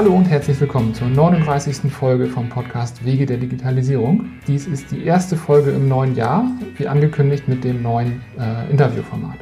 Hallo 0.00 0.14
und 0.14 0.24
herzlich 0.24 0.58
willkommen 0.58 0.94
zur 0.94 1.08
39. 1.08 1.92
Folge 1.92 2.26
vom 2.26 2.48
Podcast 2.48 3.04
Wege 3.04 3.26
der 3.26 3.36
Digitalisierung. 3.36 4.30
Dies 4.46 4.66
ist 4.66 4.90
die 4.90 5.04
erste 5.04 5.36
Folge 5.36 5.72
im 5.72 5.88
neuen 5.88 6.16
Jahr, 6.16 6.46
wie 6.78 6.88
angekündigt 6.88 7.48
mit 7.48 7.64
dem 7.64 7.82
neuen 7.82 8.22
äh, 8.38 8.70
Interviewformat. 8.70 9.36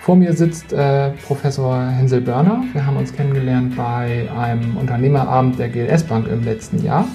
Vor 0.00 0.16
mir 0.16 0.32
sitzt 0.32 0.72
äh, 0.72 1.10
Professor 1.26 1.84
Hensel 1.84 2.22
Börner. 2.22 2.64
Wir 2.72 2.86
haben 2.86 2.96
uns 2.96 3.12
kennengelernt 3.12 3.76
bei 3.76 4.26
einem 4.34 4.78
Unternehmerabend 4.78 5.58
der 5.58 5.68
GLS 5.68 6.04
Bank 6.04 6.28
im 6.28 6.44
letzten 6.44 6.82
Jahr. 6.82 7.06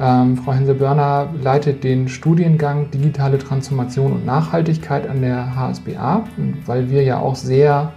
Ähm, 0.00 0.38
Frau 0.38 0.54
Hensel-Börner 0.54 1.34
leitet 1.42 1.84
den 1.84 2.08
Studiengang 2.08 2.90
Digitale 2.92 3.36
Transformation 3.36 4.12
und 4.12 4.24
Nachhaltigkeit 4.24 5.06
an 5.06 5.20
der 5.20 5.54
HSBA, 5.54 6.24
weil 6.64 6.88
wir 6.88 7.02
ja 7.02 7.18
auch 7.18 7.36
sehr 7.36 7.92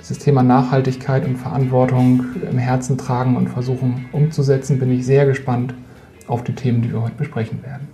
dieses 0.00 0.18
Thema 0.18 0.42
Nachhaltigkeit 0.42 1.24
und 1.26 1.36
Verantwortung 1.36 2.24
im 2.50 2.58
Herzen 2.58 2.98
tragen 2.98 3.36
und 3.36 3.48
versuchen 3.48 4.06
umzusetzen, 4.12 4.78
bin 4.78 4.92
ich 4.92 5.04
sehr 5.04 5.26
gespannt 5.26 5.74
auf 6.26 6.44
die 6.44 6.54
Themen, 6.54 6.82
die 6.82 6.92
wir 6.92 7.02
heute 7.02 7.14
besprechen 7.14 7.62
werden. 7.62 7.88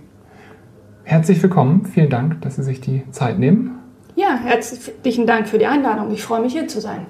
Herzlich 1.03 1.41
willkommen, 1.41 1.85
vielen 1.85 2.09
Dank, 2.09 2.41
dass 2.41 2.55
Sie 2.55 2.63
sich 2.63 2.81
die 2.81 3.03
Zeit 3.11 3.39
nehmen. 3.39 3.79
Ja, 4.15 4.37
herzlichen 4.37 5.27
Dank 5.27 5.47
für 5.47 5.57
die 5.57 5.65
Einladung. 5.65 6.11
Ich 6.11 6.23
freue 6.23 6.41
mich 6.41 6.53
hier 6.53 6.67
zu 6.67 6.79
sein. 6.79 7.05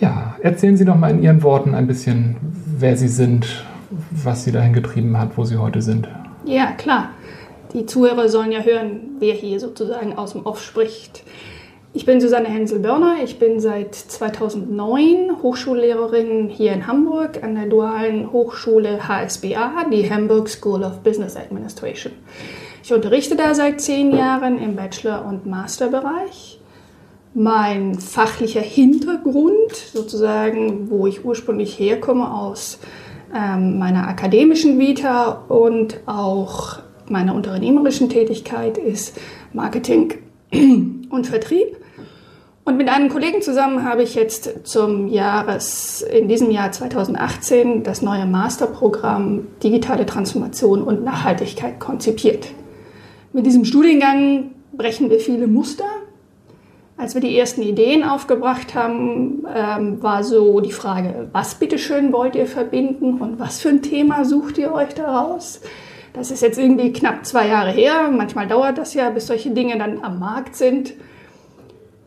Ja, 0.00 0.36
erzählen 0.42 0.76
Sie 0.76 0.84
doch 0.84 0.96
mal 0.96 1.10
in 1.10 1.22
Ihren 1.22 1.42
Worten 1.42 1.74
ein 1.74 1.86
bisschen, 1.86 2.36
wer 2.78 2.96
Sie 2.96 3.08
sind, 3.08 3.64
was 4.10 4.44
Sie 4.44 4.52
dahin 4.52 4.72
getrieben 4.72 5.18
hat, 5.18 5.36
wo 5.36 5.44
Sie 5.44 5.58
heute 5.58 5.82
sind. 5.82 6.08
Ja, 6.44 6.72
klar. 6.72 7.10
Die 7.72 7.86
Zuhörer 7.86 8.28
sollen 8.28 8.50
ja 8.50 8.60
hören, 8.60 9.00
wer 9.20 9.34
hier 9.34 9.60
sozusagen 9.60 10.16
aus 10.16 10.32
dem 10.32 10.44
Off 10.44 10.62
spricht. 10.62 11.22
Ich 11.92 12.06
bin 12.06 12.20
Susanne 12.20 12.46
Hensel-Börner. 12.46 13.16
Ich 13.24 13.40
bin 13.40 13.58
seit 13.58 13.96
2009 13.96 15.42
Hochschullehrerin 15.42 16.48
hier 16.48 16.72
in 16.72 16.86
Hamburg 16.86 17.42
an 17.42 17.56
der 17.56 17.66
dualen 17.66 18.30
Hochschule 18.30 19.08
HSBA, 19.08 19.86
die 19.92 20.08
Hamburg 20.08 20.48
School 20.48 20.84
of 20.84 21.00
Business 21.00 21.34
Administration. 21.34 22.12
Ich 22.84 22.92
unterrichte 22.92 23.34
da 23.34 23.54
seit 23.56 23.80
zehn 23.80 24.14
Jahren 24.14 24.58
im 24.58 24.76
Bachelor- 24.76 25.26
und 25.26 25.46
Masterbereich. 25.46 26.60
Mein 27.34 27.96
fachlicher 27.96 28.60
Hintergrund, 28.60 29.74
sozusagen, 29.92 30.90
wo 30.90 31.08
ich 31.08 31.24
ursprünglich 31.24 31.76
herkomme 31.76 32.32
aus 32.32 32.78
ähm, 33.34 33.80
meiner 33.80 34.06
akademischen 34.06 34.78
Vita 34.78 35.44
und 35.48 35.98
auch 36.06 36.78
meiner 37.08 37.34
unternehmerischen 37.34 38.08
Tätigkeit 38.08 38.78
ist 38.78 39.18
Marketing 39.52 40.14
und 40.52 41.26
Vertrieb. 41.26 41.79
Und 42.64 42.76
mit 42.76 42.88
einem 42.88 43.08
Kollegen 43.08 43.42
zusammen 43.42 43.84
habe 43.84 44.02
ich 44.02 44.14
jetzt 44.14 44.66
zum 44.66 45.08
Jahres, 45.08 46.02
in 46.02 46.28
diesem 46.28 46.50
Jahr 46.50 46.70
2018 46.70 47.82
das 47.82 48.02
neue 48.02 48.26
Masterprogramm 48.26 49.46
Digitale 49.62 50.06
Transformation 50.06 50.82
und 50.82 51.02
Nachhaltigkeit 51.02 51.80
konzipiert. 51.80 52.48
Mit 53.32 53.46
diesem 53.46 53.64
Studiengang 53.64 54.50
brechen 54.72 55.10
wir 55.10 55.20
viele 55.20 55.46
Muster, 55.46 55.84
als 57.00 57.14
wir 57.14 57.22
die 57.22 57.38
ersten 57.38 57.62
Ideen 57.62 58.04
aufgebracht 58.04 58.74
haben, 58.74 59.46
ähm, 59.56 60.02
war 60.02 60.22
so 60.22 60.60
die 60.60 60.70
Frage, 60.70 61.28
was 61.32 61.54
bitteschön 61.54 62.12
wollt 62.12 62.36
ihr 62.36 62.46
verbinden 62.46 63.14
und 63.14 63.40
was 63.40 63.62
für 63.62 63.70
ein 63.70 63.80
Thema 63.80 64.26
sucht 64.26 64.58
ihr 64.58 64.70
euch 64.74 64.92
daraus? 64.92 65.62
Das 66.12 66.30
ist 66.30 66.42
jetzt 66.42 66.58
irgendwie 66.58 66.92
knapp 66.92 67.24
zwei 67.24 67.48
Jahre 67.48 67.70
her. 67.70 68.10
Manchmal 68.14 68.46
dauert 68.48 68.76
das 68.76 68.92
ja, 68.92 69.08
bis 69.08 69.28
solche 69.28 69.50
Dinge 69.50 69.78
dann 69.78 70.04
am 70.04 70.18
Markt 70.18 70.56
sind. 70.56 70.92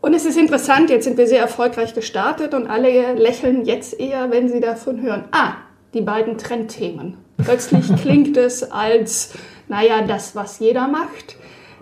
Und 0.04 0.12
es 0.12 0.26
ist 0.26 0.36
interessant, 0.36 0.90
jetzt 0.90 1.04
sind 1.04 1.16
wir 1.16 1.26
sehr 1.26 1.40
erfolgreich 1.40 1.94
gestartet 1.94 2.52
und 2.52 2.66
alle 2.66 3.14
lächeln 3.14 3.64
jetzt 3.64 3.98
eher, 3.98 4.30
wenn 4.30 4.50
sie 4.50 4.60
davon 4.60 5.00
hören. 5.00 5.24
Ah, 5.30 5.54
die 5.94 6.02
beiden 6.02 6.36
Trendthemen. 6.36 7.16
Plötzlich 7.38 7.86
klingt 8.02 8.36
es 8.36 8.70
als, 8.70 9.32
naja, 9.66 10.02
das, 10.02 10.36
was 10.36 10.58
jeder 10.58 10.88
macht. 10.88 11.36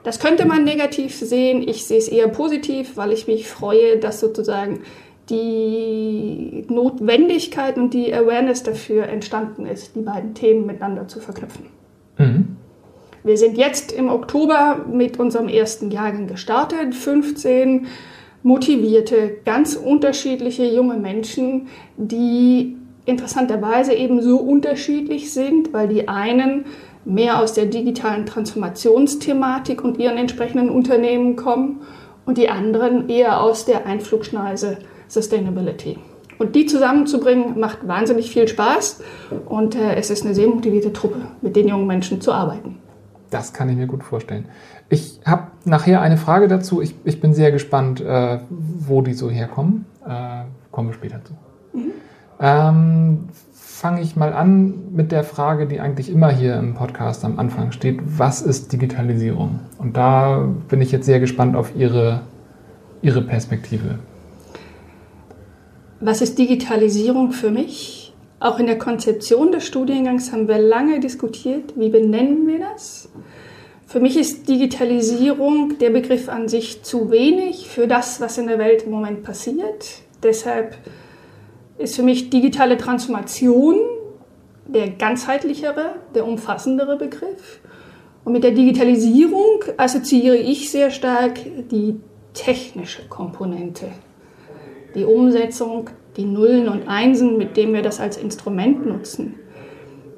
Das 0.05 0.21
könnte 0.21 0.47
man 0.47 0.63
negativ 0.63 1.17
sehen. 1.19 1.67
Ich 1.67 1.85
sehe 1.85 1.99
es 1.99 2.07
eher 2.07 2.29
positiv, 2.29 2.97
weil 2.97 3.11
ich 3.11 3.27
mich 3.27 3.49
freue, 3.49 3.99
dass 3.99 4.21
sozusagen 4.21 4.83
die 5.29 6.65
Notwendigkeit 6.69 7.77
und 7.77 7.93
die 7.93 8.15
Awareness 8.15 8.63
dafür 8.63 9.09
entstanden 9.09 9.67
ist, 9.67 9.97
die 9.97 10.03
beiden 10.03 10.35
Themen 10.35 10.65
miteinander 10.65 11.09
zu 11.09 11.19
verknüpfen. 11.19 11.67
Mhm. 12.19 12.57
Wir 13.25 13.37
sind 13.37 13.59
jetzt 13.59 13.91
im 13.91 14.09
Oktober 14.09 14.85
mit 14.89 15.19
unserem 15.19 15.49
ersten 15.49 15.91
Jahrgang 15.91 16.29
gestartet. 16.29 16.95
15 16.95 17.89
motivierte, 18.43 19.37
ganz 19.45 19.77
unterschiedliche 19.77 20.65
junge 20.65 20.97
Menschen, 20.97 21.69
die 21.97 22.77
interessanterweise 23.05 23.95
eben 23.95 24.23
so 24.23 24.39
unterschiedlich 24.39 25.33
sind, 25.33 25.73
weil 25.73 25.89
die 25.89 26.09
einen 26.09 26.65
mehr 27.05 27.41
aus 27.41 27.53
der 27.53 27.67
digitalen 27.67 28.27
Transformationsthematik 28.27 29.83
und 29.83 29.99
ihren 29.99 30.17
entsprechenden 30.17 30.71
Unternehmen 30.71 31.37
kommen 31.37 31.81
und 32.27 32.39
die 32.39 32.49
anderen 32.49 33.09
eher 33.09 33.41
aus 33.41 33.65
der 33.65 33.87
Einflugschneise 33.87 34.79
Sustainability. 35.09 35.99
Und 36.39 36.55
die 36.57 36.67
zusammenzubringen, 36.67 37.59
macht 37.59 37.87
wahnsinnig 37.87 38.31
viel 38.31 38.49
Spaß 38.49 39.03
und 39.47 39.77
äh, 39.77 39.95
es 39.95 40.11
ist 40.11 40.25
eine 40.25 40.35
sehr 40.35 40.49
motivierte 40.49 40.93
Truppe, 40.93 41.21
mit 41.41 41.55
den 41.57 41.69
jungen 41.69 41.87
Menschen 41.87 42.21
zu 42.21 42.33
arbeiten. 42.33 42.79
Das 43.31 43.53
kann 43.53 43.69
ich 43.69 43.77
mir 43.77 43.87
gut 43.87 44.03
vorstellen. 44.03 44.47
Ich 44.89 45.21
habe 45.25 45.49
nachher 45.65 46.01
eine 46.01 46.17
Frage 46.17 46.49
dazu. 46.49 46.83
Ich, 46.83 46.95
ich 47.05 47.21
bin 47.21 47.35
sehr 47.35 47.51
gespannt, 47.51 48.01
äh, 48.01 48.39
wo 48.51 49.03
die 49.03 49.15
so 49.15 49.31
herkommen. 49.31 49.87
Äh, 50.07 50.45
kommen 50.71 50.89
wir 50.89 50.95
später 50.95 51.21
zu. 51.25 51.33
Mhm. 51.73 51.93
Ähm, 52.41 53.19
fange 53.83 54.01
ich 54.01 54.15
mal 54.17 54.33
an 54.33 54.93
mit 54.93 55.11
der 55.13 55.25
Frage, 55.25 55.67
die 55.67 55.81
eigentlich 55.81 56.11
immer 56.11 56.31
hier 56.31 56.57
im 56.57 56.75
Podcast 56.75 57.25
am 57.25 57.39
Anfang 57.39 57.73
steht. 57.73 58.01
Was 58.17 58.41
ist 58.43 58.73
Digitalisierung? 58.73 59.61
Und 59.79 59.97
da 59.97 60.49
bin 60.69 60.81
ich 60.81 60.93
jetzt 60.93 61.07
sehr 61.07 61.21
gespannt 61.21 61.57
auf 61.57 61.75
Ihre, 61.77 62.21
Ihre 63.03 63.23
Perspektive. 63.23 63.99
Was 66.01 66.21
ist 66.21 66.39
Digitalisierung 66.39 67.33
für 67.33 67.51
mich? 67.51 68.15
Auch 68.41 68.59
in 68.59 68.67
der 68.67 68.79
Konzeption 68.79 69.53
des 69.53 69.65
Studiengangs 69.65 70.33
haben 70.33 70.49
wir 70.49 70.59
lange 70.59 70.99
diskutiert, 70.99 71.75
wie 71.77 71.91
benennen 71.91 72.47
wir 72.49 72.59
das? 72.59 73.09
Für 73.93 74.01
mich 74.01 74.17
ist 74.17 74.49
Digitalisierung 74.49 75.77
der 75.79 75.91
Begriff 75.91 76.31
an 76.31 76.49
sich 76.49 76.83
zu 76.83 77.11
wenig 77.11 77.69
für 77.69 77.87
das, 77.87 78.23
was 78.23 78.39
in 78.39 78.47
der 78.47 78.59
Welt 78.59 78.85
im 78.85 78.91
Moment 78.91 79.23
passiert. 79.23 80.01
Deshalb 80.23 80.79
ist 81.77 81.97
für 81.97 82.03
mich 82.03 82.31
digitale 82.31 82.79
Transformation 82.79 83.77
der 84.67 84.89
ganzheitlichere, 84.89 85.97
der 86.15 86.27
umfassendere 86.27 86.97
Begriff. 86.97 87.61
Und 88.25 88.33
mit 88.33 88.45
der 88.45 88.53
Digitalisierung 88.53 89.63
assoziiere 89.77 90.37
ich 90.39 90.71
sehr 90.71 90.91
stark 90.91 91.41
die 91.71 92.01
technische 92.33 93.07
Komponente, 93.11 93.89
die 94.95 95.05
Umsetzung, 95.05 95.91
die 96.17 96.25
Nullen 96.25 96.67
und 96.67 96.89
Einsen, 96.89 97.37
mit 97.37 97.59
denen 97.59 97.75
wir 97.75 97.83
das 97.83 98.01
als 98.01 98.17
Instrument 98.17 98.87
nutzen. 98.87 99.35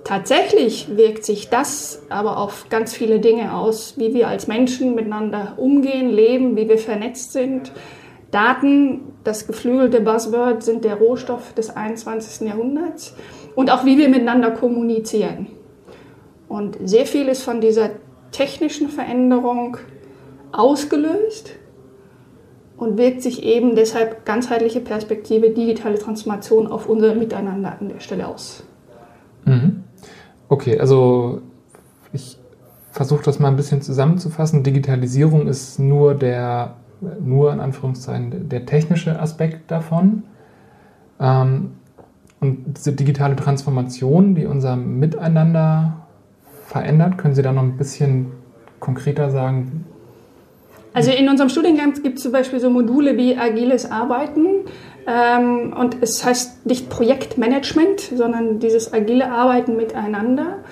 Tatsächlich 0.05 0.97
wirkt 0.97 1.25
sich 1.25 1.49
das 1.49 2.03
aber 2.11 2.37
auf 2.37 2.69
ganz 2.69 2.93
viele 2.95 3.21
Dinge 3.21 3.55
aus, 3.55 3.95
wie 3.97 4.13
wir 4.13 4.29
als 4.29 4.47
Menschen 4.47 4.95
miteinander 4.95 5.55
umgehen, 5.57 6.11
leben, 6.11 6.57
wie 6.57 6.69
wir 6.69 6.79
vernetzt 6.79 7.33
sind, 7.33 7.73
Daten, 8.31 9.13
das 9.23 9.47
geflügelte 9.47 10.01
Buzzword, 10.01 10.63
sind 10.63 10.85
der 10.85 10.97
Rohstoff 10.97 11.55
des 11.55 11.71
21. 11.75 12.49
Jahrhunderts 12.49 13.15
und 13.55 13.71
auch 13.71 13.85
wie 13.85 13.97
wir 13.97 14.09
miteinander 14.09 14.51
kommunizieren. 14.51 15.47
Und 16.49 16.77
sehr 16.85 17.07
viel 17.07 17.29
ist 17.29 17.43
von 17.43 17.61
dieser 17.61 17.91
technischen 18.33 18.89
Veränderung 18.89 19.77
ausgelöst 20.53 21.53
und 22.77 22.99
wirkt 22.99 23.23
sich 23.23 23.45
eben 23.45 23.77
deshalb 23.77 24.27
ganzheitliche 24.27 24.81
Perspektive, 24.81 25.51
digitale 25.51 25.99
Transformation 25.99 26.67
auf 26.67 26.89
unser 26.89 27.15
Miteinander 27.15 27.77
an 27.81 27.89
der 27.89 28.01
Stelle 28.01 28.27
aus. 28.27 28.65
Mhm. 29.45 29.84
Okay, 30.49 30.79
also 30.79 31.41
ich 32.13 32.39
versuche 32.93 33.25
das 33.25 33.39
mal 33.39 33.49
ein 33.49 33.57
bisschen 33.57 33.83
zusammenzufassen. 33.83 34.63
Digitalisierung 34.63 35.49
ist 35.49 35.79
nur 35.79 36.15
der 36.15 36.77
nur 37.21 37.53
in 37.53 37.61
Anführungszeichen 37.61 38.49
der 38.49 38.67
technische 38.67 39.21
Aspekt 39.21 39.71
davon. 39.71 40.25
Ähm, 41.21 41.73
und 42.41 42.77
diese 42.77 42.93
digitale 42.93 43.37
Transformation, 43.37 44.35
die 44.35 44.47
unser 44.47 44.77
Miteinander 44.77 46.07
verändert, 46.67 47.19
können 47.19 47.35
Sie 47.35 47.43
da 47.43 47.53
noch 47.53 47.63
ein 47.63 47.77
bisschen 47.77 48.33
konkreter 48.81 49.31
sagen? 49.31 49.87
Also 50.93 51.11
in 51.11 51.29
unserem 51.29 51.49
Studiengang 51.49 51.95
gibt 52.03 52.19
es 52.19 52.23
zum 52.23 52.33
Beispiel 52.33 52.61
so 52.61 52.71
Module 52.71 53.17
wie 53.17 53.37
agiles 53.37 53.91
Arbeiten. 53.91 54.47
Ähm, 55.07 55.75
und 55.79 55.97
es 56.01 56.25
heißt 56.25 56.67
nicht 56.67 56.89
Projektmanagement, 56.89 58.01
sondern 58.01 58.59
dieses 58.59 58.93
agile 58.93 59.31
Arbeiten 59.31 59.77
miteinander. 59.77 60.65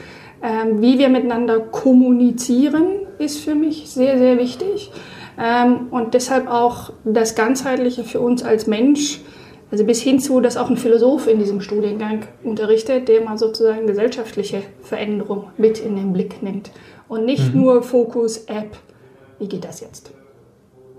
Ähm, 0.43 0.81
wie 0.81 0.99
wir 0.99 1.09
miteinander 1.09 1.61
kommunizieren, 1.61 3.07
ist 3.19 3.41
für 3.41 3.55
mich 3.55 3.91
sehr, 3.91 4.19
sehr 4.19 4.39
wichtig. 4.39 4.91
Ähm, 5.39 5.89
und 5.91 6.15
deshalb 6.15 6.49
auch 6.49 6.93
das 7.05 7.35
Ganzheitliche 7.35 8.05
für 8.05 8.21
uns 8.21 8.43
als 8.43 8.67
Mensch 8.67 9.21
Also 9.73 9.87
bis 9.87 10.03
hin 10.03 10.21
zu, 10.21 10.43
dass 10.43 10.59
auch 10.59 10.69
ein 10.69 10.77
Philosoph 10.77 11.27
in 11.27 11.39
diesem 11.39 11.63
Studiengang 11.63 12.27
unterrichtet, 12.45 13.09
der 13.09 13.23
mal 13.23 13.39
sozusagen 13.39 13.87
gesellschaftliche 13.87 14.63
Veränderung 14.83 15.49
mit 15.57 15.79
in 15.81 15.97
den 15.97 16.13
Blick 16.13 16.43
nimmt. 16.43 16.71
Und 17.09 17.25
nicht 17.25 17.55
mhm. 17.55 17.63
nur 17.63 17.83
Fokus, 17.83 18.45
App, 18.49 18.77
wie 19.39 19.49
geht 19.49 19.65
das 19.65 19.81
jetzt? 19.81 20.11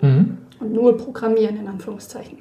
Mhm. 0.01 0.39
Und 0.59 0.73
nur 0.73 0.97
Programmieren 0.97 1.57
in 1.57 1.67
Anführungszeichen. 1.67 2.39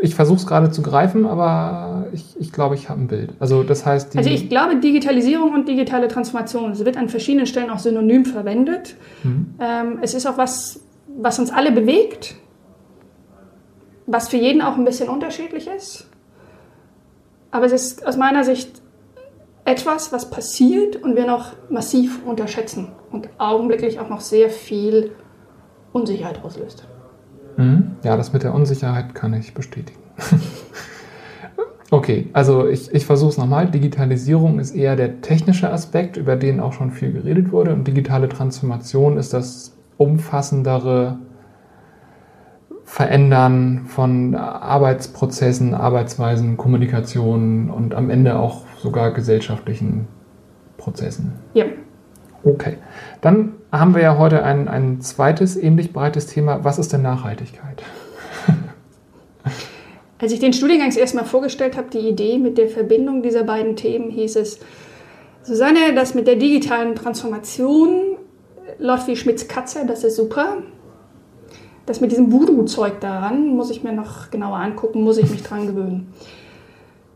Ich, 0.00 0.14
versuche 0.14 0.38
es 0.38 0.46
gerade 0.46 0.70
zu 0.70 0.82
greifen, 0.82 1.26
aber 1.26 2.06
ich, 2.12 2.24
ich 2.38 2.52
glaube, 2.52 2.74
ich 2.74 2.88
habe 2.88 3.00
ein 3.00 3.08
Bild. 3.08 3.32
Also 3.40 3.62
das 3.62 3.84
heißt, 3.84 4.16
also 4.16 4.30
ich 4.30 4.48
glaube, 4.48 4.76
Digitalisierung 4.76 5.52
und 5.52 5.68
digitale 5.68 6.08
Transformation, 6.08 6.72
es 6.72 6.84
wird 6.84 6.96
an 6.96 7.08
verschiedenen 7.08 7.46
Stellen 7.46 7.70
auch 7.70 7.78
synonym 7.78 8.24
verwendet. 8.24 8.96
Mhm. 9.24 9.54
Ähm, 9.60 9.98
es 10.02 10.14
ist 10.14 10.26
auch 10.26 10.38
was, 10.38 10.80
was 11.20 11.38
uns 11.38 11.50
alle 11.50 11.72
bewegt, 11.72 12.36
was 14.06 14.28
für 14.28 14.36
jeden 14.36 14.62
auch 14.62 14.76
ein 14.76 14.84
bisschen 14.84 15.08
unterschiedlich 15.08 15.68
ist. 15.68 16.08
Aber 17.50 17.66
es 17.66 17.72
ist 17.72 18.06
aus 18.06 18.16
meiner 18.16 18.44
Sicht 18.44 18.82
etwas, 19.64 20.12
was 20.12 20.30
passiert 20.30 20.96
und 20.96 21.16
wir 21.16 21.26
noch 21.26 21.52
massiv 21.68 22.24
unterschätzen 22.24 22.88
und 23.10 23.28
augenblicklich 23.38 24.00
auch 24.00 24.08
noch 24.08 24.20
sehr 24.20 24.48
viel 24.48 25.12
Unsicherheit 25.92 26.42
auslöst. 26.42 26.86
Mhm. 27.58 27.96
Ja, 28.04 28.16
das 28.16 28.32
mit 28.32 28.44
der 28.44 28.54
Unsicherheit 28.54 29.14
kann 29.14 29.34
ich 29.34 29.52
bestätigen. 29.52 29.98
okay, 31.90 32.28
also 32.32 32.68
ich, 32.68 32.94
ich 32.94 33.04
versuche 33.04 33.30
es 33.30 33.38
nochmal. 33.38 33.68
Digitalisierung 33.70 34.60
ist 34.60 34.74
eher 34.74 34.94
der 34.94 35.20
technische 35.20 35.70
Aspekt, 35.70 36.16
über 36.16 36.36
den 36.36 36.60
auch 36.60 36.72
schon 36.72 36.92
viel 36.92 37.12
geredet 37.12 37.50
wurde. 37.50 37.74
Und 37.74 37.86
digitale 37.86 38.28
Transformation 38.28 39.16
ist 39.18 39.34
das 39.34 39.76
umfassendere 39.96 41.18
Verändern 42.84 43.86
von 43.86 44.36
Arbeitsprozessen, 44.36 45.74
Arbeitsweisen, 45.74 46.56
Kommunikation 46.56 47.70
und 47.70 47.92
am 47.94 48.08
Ende 48.08 48.38
auch 48.38 48.62
sogar 48.78 49.10
gesellschaftlichen 49.10 50.06
Prozessen. 50.76 51.32
Ja. 51.54 51.64
Okay. 52.44 52.76
Dann 53.20 53.54
haben 53.70 53.94
wir 53.94 54.02
ja 54.02 54.18
heute 54.18 54.44
ein, 54.44 54.68
ein 54.68 55.00
zweites 55.00 55.56
ähnlich 55.56 55.92
breites 55.92 56.26
Thema. 56.26 56.64
Was 56.64 56.78
ist 56.78 56.92
denn 56.92 57.02
Nachhaltigkeit? 57.02 57.82
Als 60.18 60.32
ich 60.32 60.40
den 60.40 60.52
Studiengang 60.52 60.90
erstmal 60.94 61.24
vorgestellt 61.24 61.76
habe, 61.76 61.88
die 61.92 62.08
Idee 62.08 62.38
mit 62.38 62.58
der 62.58 62.68
Verbindung 62.68 63.22
dieser 63.22 63.44
beiden 63.44 63.76
Themen, 63.76 64.10
hieß 64.10 64.36
es, 64.36 64.60
Susanne, 65.42 65.94
das 65.94 66.14
mit 66.14 66.26
der 66.26 66.36
digitalen 66.36 66.94
Transformation 66.94 68.16
läuft 68.78 69.06
wie 69.06 69.16
Schmitz 69.16 69.48
Katze, 69.48 69.84
das 69.86 70.04
ist 70.04 70.16
super. 70.16 70.58
Das 71.86 72.00
mit 72.00 72.10
diesem 72.10 72.32
Voodoo-Zeug 72.32 73.00
daran 73.00 73.48
muss 73.48 73.70
ich 73.70 73.82
mir 73.82 73.92
noch 73.92 74.30
genauer 74.30 74.58
angucken, 74.58 75.02
muss 75.02 75.16
ich 75.16 75.30
mich 75.30 75.42
dran 75.42 75.66
gewöhnen. 75.66 76.12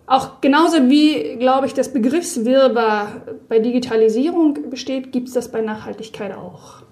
Auch 0.06 0.40
genauso 0.40 0.88
wie, 0.90 1.36
glaube 1.36 1.66
ich, 1.66 1.74
das 1.74 1.92
Begriffswirrwarr 1.92 3.22
bei 3.48 3.60
Digitalisierung 3.60 4.68
besteht, 4.68 5.12
gibt 5.12 5.28
es 5.28 5.34
das 5.34 5.50
bei 5.50 5.60
Nachhaltigkeit 5.60 6.36
auch. 6.36 6.82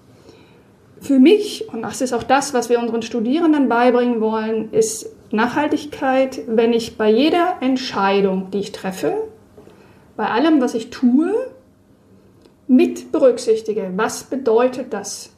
Für 1.01 1.19
mich, 1.19 1.67
und 1.73 1.81
das 1.81 2.01
ist 2.01 2.13
auch 2.13 2.23
das, 2.23 2.53
was 2.53 2.69
wir 2.69 2.79
unseren 2.79 3.01
Studierenden 3.01 3.67
beibringen 3.67 4.21
wollen, 4.21 4.71
ist 4.71 5.09
Nachhaltigkeit, 5.31 6.41
wenn 6.47 6.73
ich 6.73 6.97
bei 6.97 7.09
jeder 7.09 7.57
Entscheidung, 7.59 8.51
die 8.51 8.59
ich 8.59 8.71
treffe, 8.71 9.15
bei 10.15 10.27
allem, 10.27 10.61
was 10.61 10.73
ich 10.73 10.89
tue, 10.89 11.33
mit 12.67 13.11
berücksichtige, 13.11 13.91
was 13.95 14.23
bedeutet 14.23 14.93
das 14.93 15.33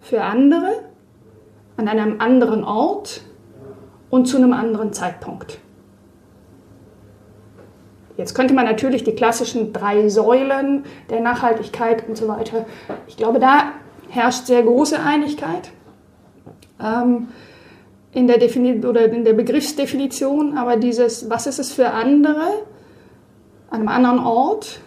für 0.00 0.22
andere 0.22 0.72
an 1.76 1.88
einem 1.88 2.20
anderen 2.20 2.64
Ort 2.64 3.22
und 4.10 4.26
zu 4.26 4.36
einem 4.36 4.52
anderen 4.52 4.92
Zeitpunkt. 4.92 5.58
Jetzt 8.16 8.34
könnte 8.34 8.54
man 8.54 8.64
natürlich 8.64 9.04
die 9.04 9.14
klassischen 9.14 9.72
drei 9.72 10.08
Säulen 10.08 10.84
der 11.10 11.20
Nachhaltigkeit 11.20 12.08
und 12.08 12.16
so 12.16 12.28
weiter, 12.28 12.64
ich 13.06 13.16
glaube, 13.16 13.38
da 13.38 13.72
herrscht 14.08 14.46
sehr 14.46 14.62
große 14.62 14.98
Einigkeit 14.98 15.70
ähm, 16.82 17.28
in, 18.12 18.26
der 18.26 18.38
oder 18.88 19.12
in 19.12 19.24
der 19.24 19.34
Begriffsdefinition, 19.34 20.56
aber 20.56 20.76
dieses, 20.76 21.28
was 21.28 21.46
ist 21.46 21.58
es 21.58 21.72
für 21.72 21.90
andere 21.90 22.62
an 23.68 23.80
einem 23.80 23.88
anderen 23.88 24.18
Ort 24.20 24.80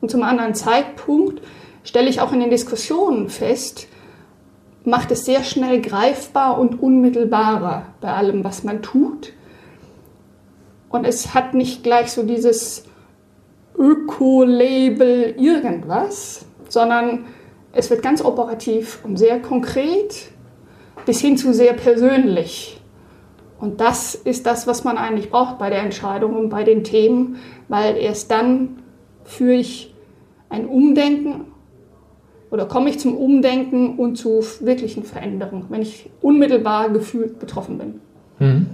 und 0.00 0.10
zum 0.10 0.22
anderen 0.22 0.54
Zeitpunkt, 0.54 1.42
stelle 1.82 2.08
ich 2.08 2.20
auch 2.20 2.32
in 2.32 2.40
den 2.40 2.50
Diskussionen 2.50 3.28
fest, 3.30 3.88
macht 4.84 5.10
es 5.10 5.24
sehr 5.24 5.42
schnell 5.42 5.80
greifbar 5.80 6.58
und 6.58 6.80
unmittelbarer 6.80 7.86
bei 8.00 8.12
allem, 8.12 8.44
was 8.44 8.62
man 8.62 8.82
tut. 8.82 9.32
Und 10.90 11.04
es 11.06 11.34
hat 11.34 11.54
nicht 11.54 11.82
gleich 11.82 12.10
so 12.12 12.22
dieses 12.22 12.84
Öko-Label 13.76 15.34
irgendwas, 15.38 16.46
sondern 16.68 17.26
es 17.72 17.90
wird 17.90 18.02
ganz 18.02 18.24
operativ 18.24 19.04
und 19.04 19.18
sehr 19.18 19.40
konkret 19.40 20.30
bis 21.06 21.20
hin 21.20 21.36
zu 21.36 21.52
sehr 21.52 21.74
persönlich. 21.74 22.80
Und 23.60 23.80
das 23.80 24.14
ist 24.14 24.46
das, 24.46 24.66
was 24.66 24.84
man 24.84 24.98
eigentlich 24.98 25.30
braucht 25.30 25.58
bei 25.58 25.70
der 25.70 25.82
Entscheidung 25.82 26.36
und 26.36 26.48
bei 26.48 26.64
den 26.64 26.84
Themen, 26.84 27.36
weil 27.68 27.96
erst 27.96 28.30
dann 28.30 28.82
führe 29.24 29.54
ich 29.54 29.94
ein 30.48 30.66
Umdenken 30.66 31.46
oder 32.50 32.66
komme 32.66 32.90
ich 32.90 32.98
zum 32.98 33.16
Umdenken 33.16 33.98
und 33.98 34.16
zu 34.16 34.42
wirklichen 34.60 35.02
Veränderungen, 35.02 35.66
wenn 35.68 35.82
ich 35.82 36.08
unmittelbar 36.22 36.88
gefühlt 36.90 37.38
betroffen 37.38 37.78
bin. 37.78 38.00
Hm. 38.38 38.66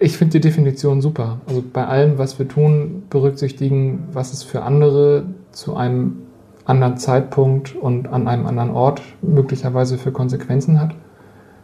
Ich 0.00 0.16
finde 0.16 0.32
die 0.32 0.40
Definition 0.40 1.00
super. 1.00 1.40
Also 1.46 1.62
bei 1.72 1.86
allem, 1.86 2.18
was 2.18 2.38
wir 2.38 2.46
tun, 2.46 3.04
berücksichtigen, 3.10 4.08
was 4.12 4.32
es 4.32 4.42
für 4.42 4.62
andere 4.62 5.26
zu 5.52 5.76
einem 5.76 6.22
anderen 6.64 6.98
Zeitpunkt 6.98 7.74
und 7.74 8.08
an 8.08 8.28
einem 8.28 8.46
anderen 8.46 8.70
Ort 8.70 9.02
möglicherweise 9.22 9.98
für 9.98 10.12
Konsequenzen 10.12 10.80
hat. 10.80 10.94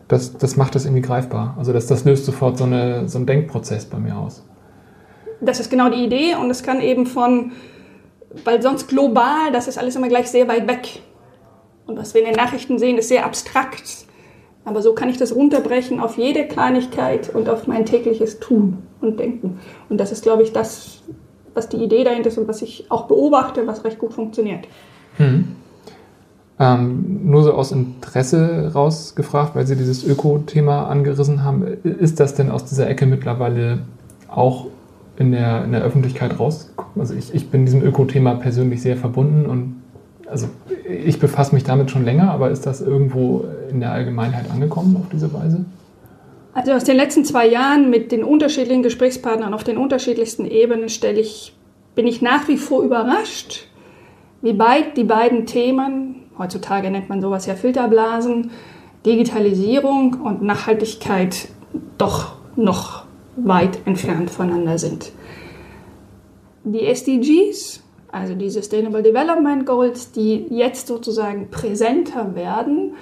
Das, 0.09 0.37
das 0.37 0.57
macht 0.57 0.75
das 0.75 0.85
irgendwie 0.85 1.03
greifbar. 1.03 1.55
Also 1.59 1.73
das, 1.73 1.87
das 1.87 2.05
löst 2.05 2.25
sofort 2.25 2.59
so, 2.59 2.65
eine, 2.65 3.09
so 3.09 3.19
einen 3.19 3.27
Denkprozess 3.27 3.87
bei 3.87 3.99
mir 3.99 4.17
aus. 4.17 4.45
Das 5.41 5.61
ist 5.61 5.71
genau 5.71 5.91
die 5.91 6.05
Idee 6.05 6.35
und 6.41 6.51
es 6.51 6.63
kann 6.63 6.81
eben 6.81 7.07
von 7.07 7.53
weil 8.45 8.63
sonst 8.63 8.89
global, 8.89 9.53
das 9.53 9.69
ist 9.69 9.79
alles 9.79 9.95
immer 9.95 10.09
gleich 10.09 10.29
sehr 10.29 10.49
weit 10.49 10.67
weg. 10.67 11.01
Und 11.87 11.99
was 11.99 12.15
wir 12.15 12.23
in 12.23 12.27
den 12.27 12.37
Nachrichten 12.37 12.79
sehen, 12.79 12.99
ist 12.99 13.09
sehr 13.09 13.25
abstrakt. 13.25 14.07
Aber 14.65 14.83
so 14.83 14.95
kann 14.95 15.09
ich 15.09 15.19
das 15.19 15.35
runterbrechen 15.35 16.01
auf 16.01 16.17
jede 16.17 16.47
Kleinigkeit 16.47 17.35
und 17.35 17.49
auf 17.49 17.67
mein 17.67 17.85
tägliches 17.85 18.41
Tun 18.41 18.79
und 19.01 19.21
Denken. 19.21 19.59
Und 19.89 19.99
das 19.99 20.11
ist, 20.11 20.23
glaube 20.23 20.43
ich, 20.43 20.53
das, 20.53 21.03
was 21.53 21.69
die 21.69 21.77
Idee 21.77 22.05
dahinter 22.05 22.29
ist 22.29 22.39
und 22.39 22.49
was 22.49 22.63
ich 22.63 22.91
auch 22.91 23.07
beobachte, 23.07 23.67
was 23.67 23.85
recht 23.85 23.99
gut 23.99 24.15
funktioniert. 24.15 24.67
Hm. 25.17 25.57
Ähm, 26.59 27.21
nur 27.25 27.43
so 27.43 27.53
aus 27.53 27.73
Interesse 27.73 28.73
rausgefragt, 28.75 29.55
weil 29.55 29.67
Sie 29.67 29.77
dieses 29.77 30.05
Öko-Thema 30.05 30.87
angerissen 30.87 31.43
haben. 31.43 31.65
Ist 31.83 32.21
das 32.21 32.35
denn 32.35 32.51
aus 32.51 32.65
dieser 32.65 32.89
Ecke 32.89 33.07
mittlerweile 33.07 33.81
auch 34.29 34.67
in 35.17 35.33
der, 35.33 35.65
in 35.65 35.73
der 35.73 35.83
Öffentlichkeit 35.83 36.39
rauskommen. 36.39 36.93
Also 36.99 37.15
ich, 37.15 37.35
ich 37.35 37.51
bin 37.51 37.65
diesem 37.65 37.83
Öko-Thema 37.83 38.35
persönlich 38.35 38.83
sehr 38.83 38.97
verbunden 38.97 39.47
und 39.47 39.83
also 40.29 40.49
ich 40.89 41.19
befasse 41.19 41.55
mich 41.55 41.65
damit 41.65 41.91
schon 41.91 42.05
länger, 42.05 42.31
aber 42.31 42.51
ist 42.51 42.67
das 42.67 42.81
irgendwo 42.81 43.45
in 43.71 43.81
der 43.81 43.93
Allgemeinheit 43.93 44.51
angekommen 44.51 44.97
auf 44.97 45.09
diese 45.13 45.33
Weise? 45.33 45.65
Also 46.53 46.73
aus 46.73 46.85
den 46.85 46.97
letzten 46.97 47.25
zwei 47.25 47.49
Jahren 47.49 47.91
mit 47.91 48.13
den 48.13 48.23
unterschiedlichen 48.23 48.83
Gesprächspartnern 48.83 49.55
auf 49.55 49.65
den 49.65 49.77
unterschiedlichsten 49.77 50.47
Ebenen 50.47 50.89
stelle 50.89 51.21
ich, 51.21 51.55
bin 51.95 52.07
ich 52.07 52.23
nach 52.23 52.49
wie 52.49 52.57
vor 52.57 52.83
überrascht, 52.83 53.67
wie 54.41 54.59
weit 54.59 54.97
die 54.97 55.05
beiden 55.05 55.47
Themen, 55.47 56.27
heutzutage 56.39 56.91
nennt 56.91 57.09
man 57.09 57.21
sowas 57.21 57.47
ja 57.47 57.55
Filterblasen, 57.55 58.51
Digitalisierung 59.05 60.21
und 60.23 60.43
Nachhaltigkeit 60.43 61.49
doch 61.99 62.37
noch 62.57 63.05
weit 63.37 63.79
entfernt 63.85 64.31
voneinander 64.31 64.79
sind. 64.79 65.13
Die 66.63 66.87
SDGs, 66.87 67.84
also 68.15 68.35
die 68.35 68.49
Sustainable 68.49 69.03
Development 69.03 69.67
Goals, 69.67 70.13
die 70.13 70.47
jetzt 70.51 70.87
sozusagen 70.87 71.51
präsenter 71.51 72.35
werden, 72.35 72.95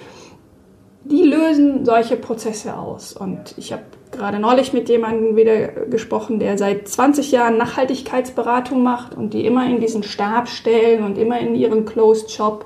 die 1.04 1.23
lösen 1.23 1.85
solche 1.85 2.16
Prozesse 2.16 2.76
aus. 2.76 3.12
Und 3.12 3.54
ich 3.57 3.73
habe 3.73 3.83
gerade 4.11 4.38
neulich 4.38 4.73
mit 4.73 4.88
jemandem 4.88 5.37
wieder 5.37 5.69
gesprochen, 5.69 6.38
der 6.38 6.57
seit 6.59 6.88
20 6.88 7.33
Jahren 7.33 7.57
Nachhaltigkeitsberatung 7.57 8.83
macht 8.83 9.14
und 9.14 9.35
die 9.35 9.45
immer 9.45 9.66
in 9.66 9.81
diesen 9.81 10.02
Stab 10.02 10.49
stellen 10.49 11.04
und 11.04 11.19
immer 11.19 11.40
in 11.40 11.54
ihren 11.54 11.85
Closed 11.85 12.31
Shop 12.31 12.64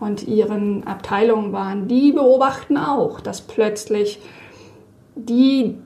und 0.00 0.26
ihren 0.26 0.86
Abteilungen 0.86 1.52
waren. 1.52 1.88
Die 1.88 2.12
beobachten 2.12 2.76
auch, 2.76 3.20
dass 3.20 3.40
plötzlich 3.40 4.20
die 5.14 5.76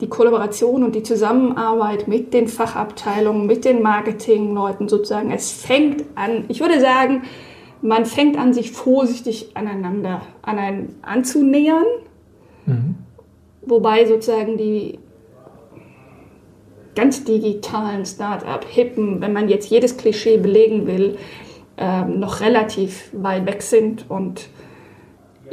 die 0.00 0.08
Kollaboration 0.08 0.84
und 0.84 0.94
die 0.94 1.02
Zusammenarbeit 1.02 2.06
mit 2.06 2.34
den 2.34 2.48
Fachabteilungen, 2.48 3.46
mit 3.46 3.64
den 3.64 3.82
Marketingleuten 3.82 4.88
sozusagen. 4.88 5.30
Es 5.30 5.50
fängt 5.52 6.04
an, 6.14 6.44
ich 6.48 6.60
würde 6.60 6.80
sagen, 6.80 7.22
man 7.82 8.04
fängt 8.04 8.38
an, 8.38 8.52
sich 8.52 8.72
vorsichtig 8.72 9.56
aneinander 9.56 10.22
an, 10.42 10.90
anzunähern. 11.02 11.84
Mhm. 12.66 12.96
wobei 13.62 14.06
sozusagen 14.06 14.56
die 14.56 14.98
ganz 16.96 17.22
digitalen 17.22 18.04
Start-up, 18.04 18.64
hippen, 18.64 19.20
wenn 19.20 19.32
man 19.32 19.48
jetzt 19.48 19.70
jedes 19.70 19.96
Klischee 19.96 20.38
belegen 20.38 20.88
will, 20.88 21.16
ähm, 21.76 22.18
noch 22.18 22.40
relativ 22.40 23.10
weit 23.12 23.46
weg 23.46 23.62
sind 23.62 24.06
und 24.08 24.48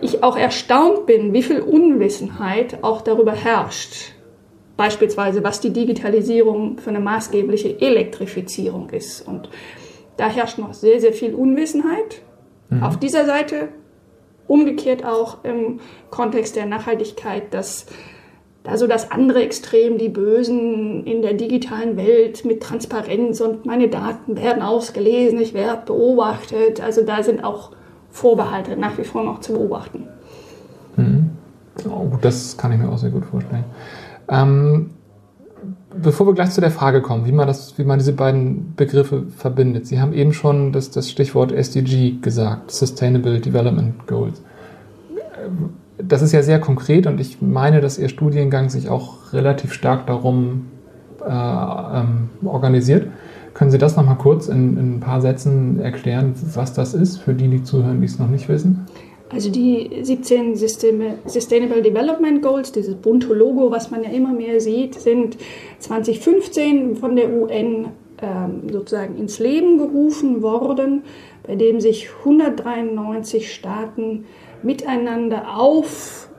ich 0.01 0.23
auch 0.23 0.37
erstaunt 0.37 1.05
bin, 1.05 1.33
wie 1.33 1.43
viel 1.43 1.59
Unwissenheit 1.59 2.83
auch 2.83 3.01
darüber 3.01 3.33
herrscht. 3.33 4.12
Beispielsweise, 4.83 5.45
was 5.45 5.61
die 5.61 5.71
Digitalisierung 5.71 6.77
für 6.77 6.89
eine 6.89 6.99
maßgebliche 6.99 7.79
Elektrifizierung 7.79 8.89
ist. 8.89 9.25
Und 9.25 9.47
da 10.17 10.27
herrscht 10.27 10.57
noch 10.57 10.73
sehr, 10.73 10.99
sehr 10.99 11.13
viel 11.13 11.33
Unwissenheit. 11.33 12.21
Mhm. 12.69 12.83
Auf 12.83 12.97
dieser 12.97 13.25
Seite, 13.25 13.69
umgekehrt 14.45 15.05
auch 15.05 15.45
im 15.45 15.79
Kontext 16.09 16.57
der 16.57 16.65
Nachhaltigkeit, 16.65 17.53
dass 17.53 17.85
da 18.63 18.75
so 18.75 18.85
das 18.85 19.09
andere 19.09 19.41
Extrem, 19.41 19.97
die 19.97 20.09
Bösen 20.09 21.05
in 21.05 21.21
der 21.21 21.35
digitalen 21.35 21.95
Welt 21.95 22.43
mit 22.43 22.61
Transparenz 22.61 23.39
und 23.39 23.65
meine 23.65 23.87
Daten 23.87 24.35
werden 24.35 24.61
ausgelesen, 24.61 25.39
ich 25.39 25.53
werde 25.53 25.83
beobachtet. 25.85 26.81
Also 26.81 27.03
da 27.05 27.23
sind 27.23 27.45
auch 27.45 27.71
Vorbehalte 28.09 28.75
nach 28.75 28.97
wie 28.97 29.05
vor 29.05 29.23
noch 29.23 29.39
zu 29.39 29.53
beobachten. 29.53 30.09
Mhm. 30.97 31.29
Oh, 31.89 32.17
das 32.21 32.57
kann 32.57 32.73
ich 32.73 32.79
mir 32.79 32.89
auch 32.89 32.97
sehr 32.97 33.11
gut 33.11 33.23
vorstellen. 33.23 33.63
Ähm, 34.29 34.91
bevor 36.01 36.27
wir 36.27 36.33
gleich 36.33 36.51
zu 36.51 36.61
der 36.61 36.71
Frage 36.71 37.01
kommen, 37.01 37.25
wie 37.25 37.31
man, 37.31 37.47
das, 37.47 37.77
wie 37.77 37.83
man 37.83 37.99
diese 37.99 38.13
beiden 38.13 38.73
Begriffe 38.75 39.23
verbindet. 39.37 39.87
Sie 39.87 39.99
haben 40.01 40.13
eben 40.13 40.33
schon 40.33 40.71
das, 40.71 40.91
das 40.91 41.09
Stichwort 41.09 41.51
SDG 41.51 42.19
gesagt, 42.21 42.71
Sustainable 42.71 43.39
Development 43.39 44.07
Goals 44.07 44.41
das 45.97 46.21
ist 46.21 46.31
ja 46.31 46.43
sehr 46.43 46.59
konkret 46.59 47.07
und 47.07 47.19
ich 47.19 47.41
meine, 47.41 47.81
dass 47.81 47.97
Ihr 47.97 48.09
Studiengang 48.09 48.69
sich 48.69 48.89
auch 48.89 49.33
relativ 49.33 49.73
stark 49.73 50.07
darum 50.07 50.67
äh, 51.21 51.29
ähm, 51.29 52.29
organisiert. 52.45 53.07
Können 53.53 53.71
Sie 53.71 53.77
das 53.77 53.95
nochmal 53.95 54.17
kurz 54.17 54.47
in, 54.47 54.77
in, 54.77 54.95
ein 54.95 54.99
paar 54.99 55.21
Sätzen 55.21 55.79
erklären, 55.79 56.33
was 56.55 56.73
das 56.73 56.93
ist, 56.93 57.17
für 57.17 57.33
die, 57.33 57.47
die 57.47 57.63
zuhören, 57.63 57.99
die 58.01 58.07
es 58.07 58.17
noch 58.17 58.29
nicht 58.29 58.49
wissen? 58.49 58.87
Also 59.33 59.49
die 59.49 59.89
17 60.03 60.55
Systeme, 60.55 61.17
Sustainable 61.25 61.81
Development 61.81 62.41
Goals, 62.41 62.71
dieses 62.71 62.95
bunte 62.95 63.33
Logo, 63.33 63.71
was 63.71 63.89
man 63.89 64.03
ja 64.03 64.11
immer 64.11 64.31
mehr 64.31 64.61
sieht, 64.61 64.95
sind 64.95 65.37
2015 65.79 66.95
von 66.95 67.15
der 67.15 67.31
UN 67.33 67.87
ähm, 68.21 68.69
sozusagen 68.71 69.17
ins 69.17 69.39
Leben 69.39 69.79
gerufen 69.79 70.43
worden, 70.43 71.03
bei 71.47 71.55
dem 71.55 71.81
sich 71.81 72.09
193 72.19 73.51
Staaten 73.51 74.25
miteinander 74.61 75.57
auf 75.57 76.29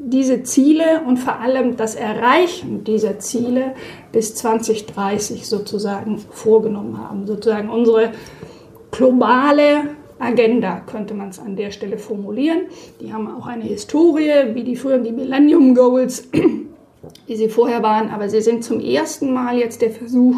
diese 0.00 0.42
Ziele 0.42 1.02
und 1.06 1.18
vor 1.18 1.38
allem 1.40 1.76
das 1.76 1.94
Erreichen 1.94 2.84
dieser 2.84 3.18
Ziele 3.20 3.74
bis 4.10 4.34
2030 4.34 5.46
sozusagen 5.46 6.18
vorgenommen 6.18 6.98
haben. 6.98 7.26
Sozusagen 7.26 7.70
unsere 7.70 8.12
globale 8.90 9.97
Agenda 10.18 10.80
könnte 10.86 11.14
man 11.14 11.28
es 11.28 11.38
an 11.38 11.56
der 11.56 11.70
Stelle 11.70 11.98
formulieren. 11.98 12.62
Die 13.00 13.12
haben 13.12 13.28
auch 13.28 13.46
eine 13.46 13.64
Historie, 13.64 14.54
wie 14.54 14.64
die 14.64 14.76
früher 14.76 14.98
die 14.98 15.12
Millennium 15.12 15.74
Goals, 15.74 16.28
wie 17.26 17.36
sie 17.36 17.48
vorher 17.48 17.82
waren, 17.82 18.10
aber 18.10 18.28
sie 18.28 18.40
sind 18.40 18.64
zum 18.64 18.80
ersten 18.80 19.32
Mal 19.32 19.58
jetzt 19.58 19.82
der 19.82 19.90
Versuch, 19.90 20.36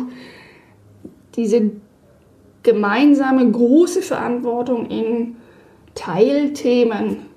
diese 1.36 1.70
gemeinsame 2.62 3.50
große 3.50 4.02
Verantwortung 4.02 4.86
in 4.86 5.36
Teilthemen 5.94 7.30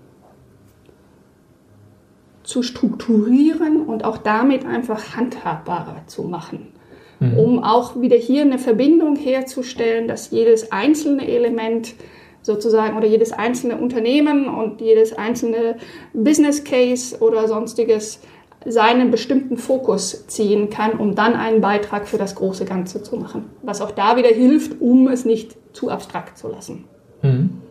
zu 2.44 2.62
strukturieren 2.62 3.86
und 3.86 4.04
auch 4.04 4.18
damit 4.18 4.66
einfach 4.66 5.16
handhabbarer 5.16 6.04
zu 6.08 6.24
machen. 6.24 6.74
Mhm. 7.20 7.38
Um 7.38 7.64
auch 7.64 8.00
wieder 8.00 8.18
hier 8.18 8.42
eine 8.42 8.60
Verbindung 8.60 9.16
herzustellen, 9.16 10.08
dass 10.08 10.32
jedes 10.32 10.72
einzelne 10.72 11.28
Element 11.28 11.96
sozusagen 12.44 12.96
oder 12.96 13.08
jedes 13.08 13.32
einzelne 13.32 13.78
Unternehmen 13.78 14.48
und 14.48 14.82
jedes 14.82 15.14
einzelne 15.14 15.78
Business 16.14 16.64
Case 16.64 17.18
oder 17.20 17.48
sonstiges 17.48 18.20
seinen 18.66 19.12
bestimmten 19.12 19.58
Fokus 19.58 20.28
ziehen 20.28 20.70
kann, 20.70 20.94
um 20.94 21.16
dann 21.16 21.34
einen 21.34 21.62
Beitrag 21.62 22.08
für 22.08 22.18
das 22.18 22.36
große 22.36 22.66
Ganze 22.66 23.04
zu 23.04 23.18
machen. 23.18 23.46
Was 23.62 23.82
auch 23.82 23.92
da 23.92 24.16
wieder 24.16 24.30
hilft, 24.30 24.80
um 24.80 25.08
es 25.08 25.26
nicht 25.26 25.58
zu 25.74 25.90
abstrakt 25.90 26.38
zu 26.38 26.48
lassen. 26.48 26.86
Mhm. 27.22 27.62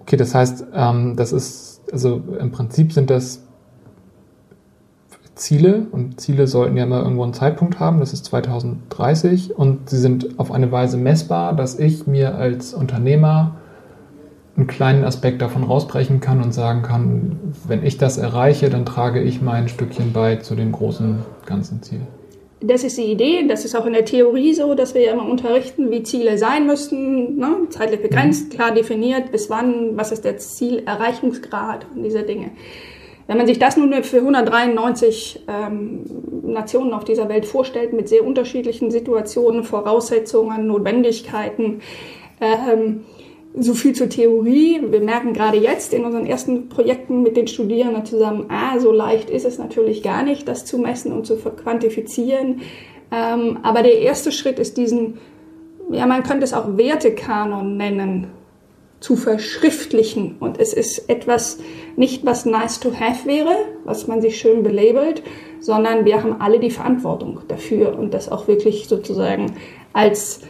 Okay, 0.00 0.16
das 0.16 0.34
heißt, 0.34 0.66
ähm, 0.74 1.16
das 1.16 1.32
ist, 1.32 1.82
also 1.90 2.22
im 2.38 2.52
Prinzip 2.52 2.92
sind 2.92 3.10
das 3.10 3.42
Ziele 5.34 5.86
und 5.90 6.20
Ziele 6.20 6.46
sollten 6.46 6.76
ja 6.76 6.84
immer 6.84 7.02
irgendwo 7.02 7.24
einen 7.24 7.34
Zeitpunkt 7.34 7.80
haben, 7.80 7.98
das 7.98 8.12
ist 8.12 8.24
2030 8.26 9.58
und 9.58 9.90
sie 9.90 9.98
sind 9.98 10.38
auf 10.38 10.52
eine 10.52 10.70
Weise 10.70 10.96
messbar, 10.96 11.54
dass 11.56 11.78
ich 11.78 12.06
mir 12.06 12.36
als 12.36 12.72
Unternehmer 12.72 13.56
einen 14.56 14.66
kleinen 14.66 15.04
Aspekt 15.04 15.42
davon 15.42 15.64
rausbrechen 15.64 16.20
kann 16.20 16.42
und 16.42 16.52
sagen 16.52 16.82
kann, 16.82 17.54
wenn 17.66 17.84
ich 17.84 17.98
das 17.98 18.18
erreiche, 18.18 18.70
dann 18.70 18.84
trage 18.86 19.20
ich 19.22 19.42
mein 19.42 19.68
Stückchen 19.68 20.12
bei 20.12 20.36
zu 20.36 20.54
dem 20.54 20.72
großen 20.72 21.18
ganzen 21.46 21.82
Ziel 21.82 22.00
das 22.66 22.84
ist 22.84 22.96
die 22.96 23.04
Idee, 23.04 23.46
das 23.46 23.64
ist 23.64 23.74
auch 23.74 23.86
in 23.86 23.92
der 23.92 24.04
Theorie 24.04 24.54
so, 24.54 24.74
dass 24.74 24.94
wir 24.94 25.02
ja 25.02 25.12
immer 25.12 25.28
unterrichten, 25.28 25.90
wie 25.90 26.02
Ziele 26.02 26.38
sein 26.38 26.66
müssten, 26.66 27.36
ne? 27.36 27.56
zeitlich 27.70 28.00
begrenzt, 28.00 28.52
mhm. 28.52 28.56
klar 28.56 28.72
definiert, 28.72 29.32
bis 29.32 29.50
wann, 29.50 29.96
was 29.96 30.12
ist 30.12 30.24
der 30.24 30.38
Zielerreichungsgrad 30.38 31.86
und 31.94 32.02
diese 32.02 32.22
Dinge. 32.22 32.50
Wenn 33.26 33.38
man 33.38 33.46
sich 33.46 33.58
das 33.58 33.76
nun 33.76 33.92
für 34.02 34.18
193 34.18 35.44
ähm, 35.48 36.04
Nationen 36.42 36.92
auf 36.92 37.04
dieser 37.04 37.28
Welt 37.28 37.46
vorstellt, 37.46 37.94
mit 37.94 38.08
sehr 38.08 38.24
unterschiedlichen 38.24 38.90
Situationen, 38.90 39.64
Voraussetzungen, 39.64 40.66
Notwendigkeiten, 40.66 41.80
ähm, 42.40 43.04
so 43.56 43.74
viel 43.74 43.94
zur 43.94 44.08
Theorie. 44.08 44.80
Wir 44.88 45.00
merken 45.00 45.32
gerade 45.32 45.58
jetzt 45.58 45.94
in 45.94 46.04
unseren 46.04 46.26
ersten 46.26 46.68
Projekten 46.68 47.22
mit 47.22 47.36
den 47.36 47.46
Studierenden 47.46 48.04
zusammen, 48.04 48.46
ah, 48.48 48.78
so 48.80 48.92
leicht 48.92 49.30
ist 49.30 49.44
es 49.44 49.58
natürlich 49.58 50.02
gar 50.02 50.22
nicht, 50.22 50.48
das 50.48 50.64
zu 50.64 50.78
messen 50.78 51.12
und 51.12 51.26
zu 51.26 51.36
quantifizieren. 51.36 52.62
Ähm, 53.12 53.58
aber 53.62 53.82
der 53.82 54.00
erste 54.00 54.32
Schritt 54.32 54.58
ist 54.58 54.76
diesen, 54.76 55.18
ja, 55.90 56.06
man 56.06 56.24
könnte 56.24 56.44
es 56.44 56.52
auch 56.52 56.76
Wertekanon 56.76 57.76
nennen, 57.76 58.26
zu 58.98 59.16
verschriftlichen. 59.16 60.36
Und 60.40 60.58
es 60.58 60.72
ist 60.72 61.10
etwas 61.10 61.58
nicht, 61.94 62.24
was 62.24 62.46
nice 62.46 62.80
to 62.80 62.90
have 62.98 63.28
wäre, 63.28 63.54
was 63.84 64.06
man 64.06 64.22
sich 64.22 64.38
schön 64.38 64.62
belabelt, 64.62 65.22
sondern 65.60 66.06
wir 66.06 66.22
haben 66.22 66.40
alle 66.40 66.58
die 66.58 66.70
Verantwortung 66.70 67.40
dafür 67.48 67.98
und 67.98 68.14
das 68.14 68.32
auch 68.32 68.48
wirklich 68.48 68.88
sozusagen 68.88 69.52
als, 69.92 70.40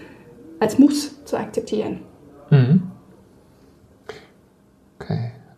als 0.60 0.78
Muss 0.78 1.24
zu 1.24 1.36
akzeptieren. 1.36 2.00
Mhm. 2.50 2.93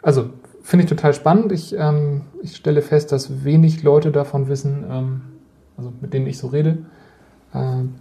Also 0.07 0.27
finde 0.63 0.85
ich 0.85 0.89
total 0.89 1.15
spannend. 1.15 1.51
Ich, 1.51 1.75
ähm, 1.77 2.21
ich 2.41 2.55
stelle 2.55 2.81
fest, 2.81 3.11
dass 3.11 3.45
wenig 3.45 3.83
Leute 3.83 4.13
davon 4.13 4.49
wissen, 4.49 4.85
ähm, 4.89 5.21
also 5.77 5.93
mit 6.01 6.15
denen 6.15 6.29
ich 6.29 6.39
so 6.39 6.47
rede. 6.47 6.79
Ähm, 7.53 7.97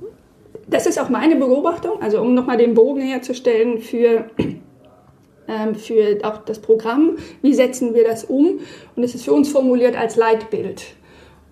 das 0.68 0.86
ist 0.86 1.02
auch 1.02 1.10
meine 1.10 1.36
Beobachtung, 1.36 2.04
also 2.04 2.22
um 2.22 2.36
nochmal 2.36 2.58
den 2.58 2.76
Bogen 2.76 3.02
herzustellen 3.02 3.80
für, 3.80 4.26
ähm, 5.48 5.74
für 5.74 6.20
auch 6.22 6.46
das 6.46 6.60
Programm. 6.60 7.18
Wie 7.42 7.56
setzen 7.56 7.96
wir 7.96 8.04
das 8.04 8.24
um? 8.24 8.60
Und 8.96 9.04
es 9.04 9.16
ist 9.16 9.26
für 9.26 9.34
uns 9.34 9.50
formuliert 9.50 9.98
als 9.98 10.16
Leitbild. 10.16 10.84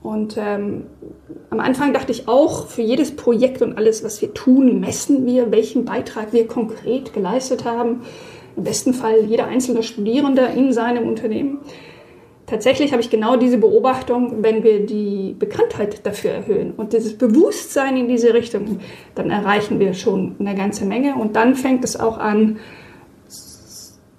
Und 0.04 0.38
ähm, 0.38 0.84
am 1.50 1.62
Anfang 1.62 1.94
dachte 1.94 2.12
ich 2.12 2.28
auch, 2.28 2.68
für 2.68 2.84
jedes 2.84 3.16
Projekt 3.16 3.64
und 3.64 3.76
alles, 3.76 4.04
was 4.04 4.22
wir 4.22 4.36
tun, 4.36 4.82
messen 4.82 5.26
wir, 5.26 5.52
welchen 5.52 5.84
Beitrag 5.84 6.32
wir 6.32 6.46
konkret 6.46 7.12
geleistet 7.12 7.66
haben 7.66 8.02
im 8.56 8.64
besten 8.64 8.94
Fall 8.94 9.26
jeder 9.26 9.48
einzelne 9.48 9.84
Studierende 9.84 10.50
in 10.56 10.72
seinem 10.72 11.08
Unternehmen. 11.08 11.60
Tatsächlich 12.46 12.92
habe 12.92 13.02
ich 13.02 13.10
genau 13.10 13.38
diese 13.38 13.58
Beobachtung, 13.58 14.44
wenn 14.44 14.64
wir 14.64 14.86
die 14.86 15.34
Bekanntheit 15.38 16.06
dafür 16.06 16.32
erhöhen 16.32 16.74
und 16.76 16.94
dieses 16.94 17.18
Bewusstsein 17.18 17.96
in 17.96 18.08
diese 18.08 18.34
Richtung, 18.34 18.80
dann 19.16 19.30
erreichen 19.30 19.80
wir 19.80 19.94
schon 19.94 20.36
eine 20.40 20.54
ganze 20.54 20.86
Menge 20.86 21.16
und 21.16 21.36
dann 21.36 21.56
fängt 21.56 21.86
es 21.86 21.98
auch 21.98 22.18
an, 22.18 22.60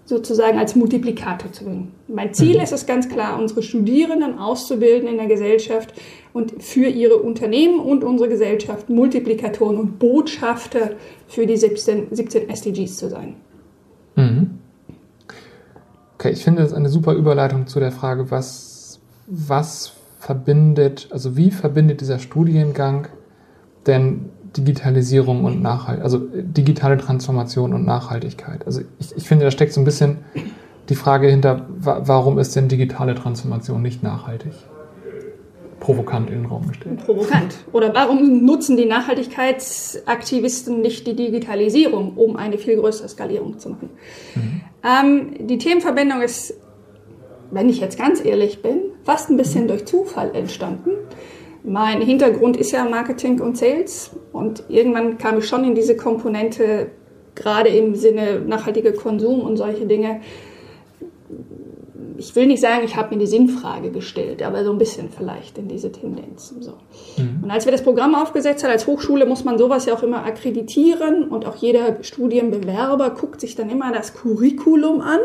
sozusagen 0.06 0.58
als 0.58 0.76
Multiplikator 0.76 1.50
zu 1.52 1.64
wirken. 1.64 1.92
Mein 2.08 2.34
Ziel 2.34 2.56
mhm. 2.56 2.62
ist 2.62 2.72
es 2.72 2.86
ganz 2.86 3.08
klar, 3.08 3.38
unsere 3.38 3.62
Studierenden 3.62 4.38
auszubilden 4.38 5.08
in 5.08 5.16
der 5.16 5.26
Gesellschaft 5.26 5.94
und 6.32 6.62
für 6.62 6.86
ihre 6.86 7.16
Unternehmen 7.16 7.78
und 7.80 8.04
unsere 8.04 8.28
Gesellschaft 8.28 8.90
Multiplikatoren 8.90 9.76
und 9.76 9.98
Botschafter 9.98 10.92
für 11.26 11.46
die 11.46 11.56
17, 11.56 12.08
17 12.10 12.50
SDGs 12.50 12.96
zu 12.96 13.08
sein. 13.08 13.36
Mhm. 14.16 14.58
Okay, 16.14 16.30
ich 16.30 16.44
finde 16.44 16.62
das 16.62 16.72
eine 16.72 16.88
super 16.88 17.12
Überleitung 17.14 17.66
zu 17.66 17.80
der 17.80 17.92
Frage, 17.92 18.30
was, 18.30 19.00
was 19.26 19.92
verbindet, 20.20 21.08
also 21.10 21.36
wie 21.36 21.50
verbindet 21.50 22.00
dieser 22.00 22.18
Studiengang 22.18 23.08
denn 23.86 24.30
Digitalisierung 24.56 25.44
und 25.44 25.60
Nachhaltigkeit, 25.60 26.04
also 26.04 26.22
digitale 26.32 26.96
Transformation 26.96 27.74
und 27.74 27.84
Nachhaltigkeit? 27.84 28.66
Also 28.66 28.82
ich, 28.98 29.16
ich 29.16 29.28
finde, 29.28 29.44
da 29.44 29.50
steckt 29.50 29.72
so 29.72 29.80
ein 29.80 29.84
bisschen 29.84 30.18
die 30.88 30.94
Frage 30.94 31.28
hinter, 31.28 31.66
warum 31.78 32.38
ist 32.38 32.54
denn 32.56 32.68
digitale 32.68 33.14
Transformation 33.14 33.82
nicht 33.82 34.02
nachhaltig? 34.02 34.52
Provokant 35.84 36.30
in 36.30 36.36
den 36.36 36.46
Raum 36.46 36.66
gestellt. 36.66 37.04
Provokant. 37.04 37.56
Oder 37.72 37.92
warum 37.92 38.42
nutzen 38.46 38.78
die 38.78 38.86
Nachhaltigkeitsaktivisten 38.86 40.80
nicht 40.80 41.06
die 41.06 41.14
Digitalisierung, 41.14 42.14
um 42.16 42.36
eine 42.36 42.56
viel 42.56 42.76
größere 42.76 43.06
Skalierung 43.06 43.58
zu 43.58 43.68
machen? 43.68 43.90
Mhm. 44.34 44.62
Ähm, 44.82 45.46
die 45.46 45.58
Themenverbindung 45.58 46.22
ist, 46.22 46.54
wenn 47.50 47.68
ich 47.68 47.80
jetzt 47.80 47.98
ganz 47.98 48.24
ehrlich 48.24 48.62
bin, 48.62 48.80
fast 49.02 49.28
ein 49.28 49.36
bisschen 49.36 49.64
mhm. 49.64 49.68
durch 49.68 49.84
Zufall 49.84 50.34
entstanden. 50.34 50.92
Mein 51.64 52.00
Hintergrund 52.00 52.56
ist 52.56 52.72
ja 52.72 52.88
Marketing 52.88 53.42
und 53.42 53.58
Sales 53.58 54.12
und 54.32 54.64
irgendwann 54.70 55.18
kam 55.18 55.36
ich 55.36 55.46
schon 55.46 55.64
in 55.64 55.74
diese 55.74 55.98
Komponente, 55.98 56.92
gerade 57.34 57.68
im 57.68 57.94
Sinne 57.94 58.40
nachhaltiger 58.40 58.92
Konsum 58.92 59.40
und 59.40 59.58
solche 59.58 59.84
Dinge, 59.84 60.22
ich 62.16 62.34
will 62.36 62.46
nicht 62.46 62.60
sagen, 62.60 62.84
ich 62.84 62.96
habe 62.96 63.14
mir 63.14 63.20
die 63.20 63.26
Sinnfrage 63.26 63.90
gestellt, 63.90 64.42
aber 64.42 64.64
so 64.64 64.72
ein 64.72 64.78
bisschen 64.78 65.08
vielleicht 65.10 65.58
in 65.58 65.68
diese 65.68 65.90
Tendenzen. 65.90 66.62
So. 66.62 66.74
Mhm. 67.16 67.44
Und 67.44 67.50
als 67.50 67.64
wir 67.64 67.72
das 67.72 67.82
Programm 67.82 68.14
aufgesetzt 68.14 68.62
haben, 68.64 68.70
als 68.70 68.86
Hochschule 68.86 69.26
muss 69.26 69.44
man 69.44 69.58
sowas 69.58 69.86
ja 69.86 69.94
auch 69.94 70.02
immer 70.02 70.24
akkreditieren 70.24 71.28
und 71.28 71.46
auch 71.46 71.56
jeder 71.56 72.02
Studienbewerber 72.02 73.10
guckt 73.10 73.40
sich 73.40 73.54
dann 73.54 73.70
immer 73.70 73.92
das 73.92 74.14
Curriculum 74.14 75.00
an. 75.00 75.20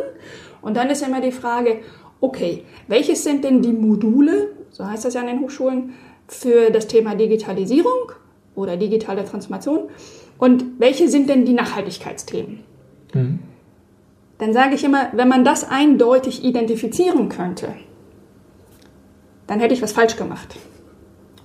Und 0.62 0.78
dann 0.78 0.90
ist 0.90 1.06
immer 1.06 1.22
die 1.22 1.32
Frage, 1.32 1.80
okay, 2.22 2.64
welches 2.88 3.24
sind 3.24 3.44
denn 3.44 3.62
die 3.62 3.72
Module, 3.72 4.50
so 4.72 4.86
heißt 4.86 5.06
das 5.06 5.14
ja 5.14 5.22
an 5.22 5.28
den 5.28 5.42
Hochschulen, 5.42 5.94
für 6.28 6.70
das 6.70 6.88
Thema 6.88 7.16
Digitalisierung 7.16 8.12
oder 8.56 8.78
digitale 8.78 9.26
Transformation 9.26 9.90
und 10.38 10.64
welche 10.78 11.08
sind 11.08 11.30
denn 11.30 11.46
die 11.46 11.54
Nachhaltigkeitsthemen? 11.54 12.60
Mhm 13.14 13.40
dann 14.40 14.54
sage 14.54 14.76
ich 14.76 14.84
immer, 14.84 15.10
wenn 15.14 15.28
man 15.28 15.46
das 15.46 15.70
eindeutig 15.70 16.44
identifizieren 16.44 17.30
könnte, 17.30 17.76
dann 19.48 19.60
hätte 19.60 19.74
ich 19.74 19.82
was 19.82 19.92
falsch 19.92 20.16
gemacht. 20.16 20.56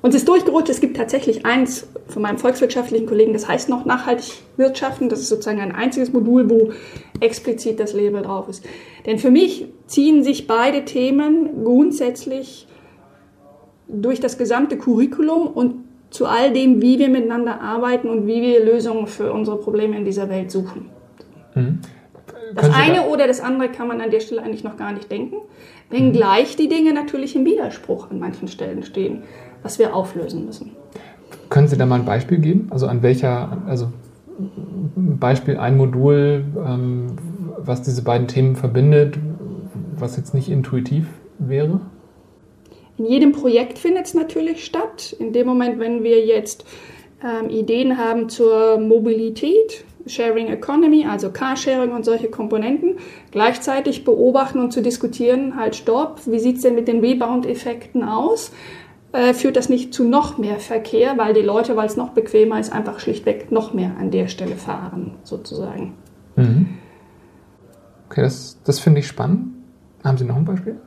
Uns 0.00 0.14
ist 0.14 0.28
durchgerutscht, 0.28 0.68
es 0.68 0.80
gibt 0.80 0.98
tatsächlich 0.98 1.46
eins 1.46 1.88
von 2.08 2.20
meinem 2.20 2.36
volkswirtschaftlichen 2.36 3.06
Kollegen, 3.06 3.32
das 3.32 3.48
heißt 3.48 3.70
noch 3.70 3.86
nachhaltig 3.86 4.34
wirtschaften. 4.58 5.08
Das 5.08 5.20
ist 5.20 5.30
sozusagen 5.30 5.60
ein 5.60 5.74
einziges 5.74 6.12
Modul, 6.12 6.50
wo 6.50 6.72
explizit 7.20 7.80
das 7.80 7.94
Label 7.94 8.20
drauf 8.20 8.48
ist. 8.48 8.64
Denn 9.06 9.18
für 9.18 9.30
mich 9.30 9.66
ziehen 9.86 10.22
sich 10.22 10.46
beide 10.46 10.84
Themen 10.84 11.64
grundsätzlich 11.64 12.68
durch 13.88 14.20
das 14.20 14.36
gesamte 14.36 14.76
Curriculum 14.76 15.46
und 15.46 15.76
zu 16.10 16.26
all 16.26 16.52
dem, 16.52 16.82
wie 16.82 16.98
wir 16.98 17.08
miteinander 17.08 17.62
arbeiten 17.62 18.08
und 18.08 18.26
wie 18.26 18.42
wir 18.42 18.62
Lösungen 18.62 19.06
für 19.06 19.32
unsere 19.32 19.56
Probleme 19.56 19.96
in 19.96 20.04
dieser 20.04 20.28
Welt 20.28 20.50
suchen. 20.50 20.90
Mhm. 21.54 21.80
Das 22.54 22.70
eine 22.72 22.96
da 22.96 23.06
oder 23.06 23.26
das 23.26 23.40
andere 23.40 23.68
kann 23.68 23.88
man 23.88 24.00
an 24.00 24.10
der 24.10 24.20
Stelle 24.20 24.42
eigentlich 24.42 24.64
noch 24.64 24.76
gar 24.76 24.92
nicht 24.92 25.10
denken, 25.10 25.36
wenngleich 25.90 26.56
die 26.56 26.68
Dinge 26.68 26.92
natürlich 26.92 27.36
im 27.36 27.44
Widerspruch 27.44 28.10
an 28.10 28.18
manchen 28.18 28.48
Stellen 28.48 28.82
stehen, 28.82 29.22
was 29.62 29.78
wir 29.78 29.94
auflösen 29.94 30.46
müssen. 30.46 30.72
Können 31.50 31.68
Sie 31.68 31.76
da 31.76 31.86
mal 31.86 31.96
ein 31.96 32.04
Beispiel 32.04 32.38
geben? 32.38 32.68
Also 32.70 32.86
an 32.86 33.02
welcher, 33.02 33.62
also 33.66 33.92
ein 34.96 35.18
Beispiel, 35.18 35.56
ein 35.56 35.76
Modul, 35.76 36.44
ähm, 36.56 37.16
was 37.58 37.82
diese 37.82 38.02
beiden 38.02 38.28
Themen 38.28 38.56
verbindet, 38.56 39.18
was 39.96 40.16
jetzt 40.16 40.34
nicht 40.34 40.48
intuitiv 40.48 41.06
wäre? 41.38 41.80
In 42.96 43.06
jedem 43.06 43.32
Projekt 43.32 43.78
findet 43.78 44.06
es 44.06 44.14
natürlich 44.14 44.64
statt. 44.64 45.14
In 45.18 45.32
dem 45.32 45.46
Moment, 45.46 45.78
wenn 45.80 46.04
wir 46.04 46.24
jetzt 46.24 46.64
ähm, 47.22 47.50
Ideen 47.50 47.98
haben 47.98 48.28
zur 48.28 48.78
Mobilität, 48.78 49.84
Sharing 50.06 50.48
Economy, 50.48 51.06
also 51.06 51.30
Carsharing 51.30 51.92
und 51.92 52.04
solche 52.04 52.28
Komponenten, 52.28 52.96
gleichzeitig 53.30 54.04
beobachten 54.04 54.60
und 54.60 54.72
zu 54.72 54.82
diskutieren, 54.82 55.56
halt 55.56 55.76
stopp, 55.76 56.20
wie 56.26 56.38
sieht 56.38 56.56
es 56.56 56.62
denn 56.62 56.74
mit 56.74 56.88
den 56.88 57.00
Rebound-Effekten 57.00 58.02
aus? 58.02 58.52
Äh, 59.12 59.32
führt 59.32 59.56
das 59.56 59.68
nicht 59.68 59.94
zu 59.94 60.04
noch 60.04 60.38
mehr 60.38 60.58
Verkehr, 60.58 61.16
weil 61.16 61.34
die 61.34 61.40
Leute, 61.40 61.76
weil 61.76 61.86
es 61.86 61.96
noch 61.96 62.10
bequemer 62.10 62.58
ist, 62.58 62.72
einfach 62.72 62.98
schlichtweg 62.98 63.52
noch 63.52 63.72
mehr 63.72 63.92
an 63.98 64.10
der 64.10 64.28
Stelle 64.28 64.56
fahren, 64.56 65.14
sozusagen. 65.22 65.94
Mhm. 66.36 66.66
Okay, 68.08 68.22
das, 68.22 68.58
das 68.64 68.80
finde 68.80 69.00
ich 69.00 69.06
spannend. 69.06 69.54
Haben 70.02 70.18
Sie 70.18 70.24
noch 70.24 70.36
ein 70.36 70.44
Beispiel? 70.44 70.80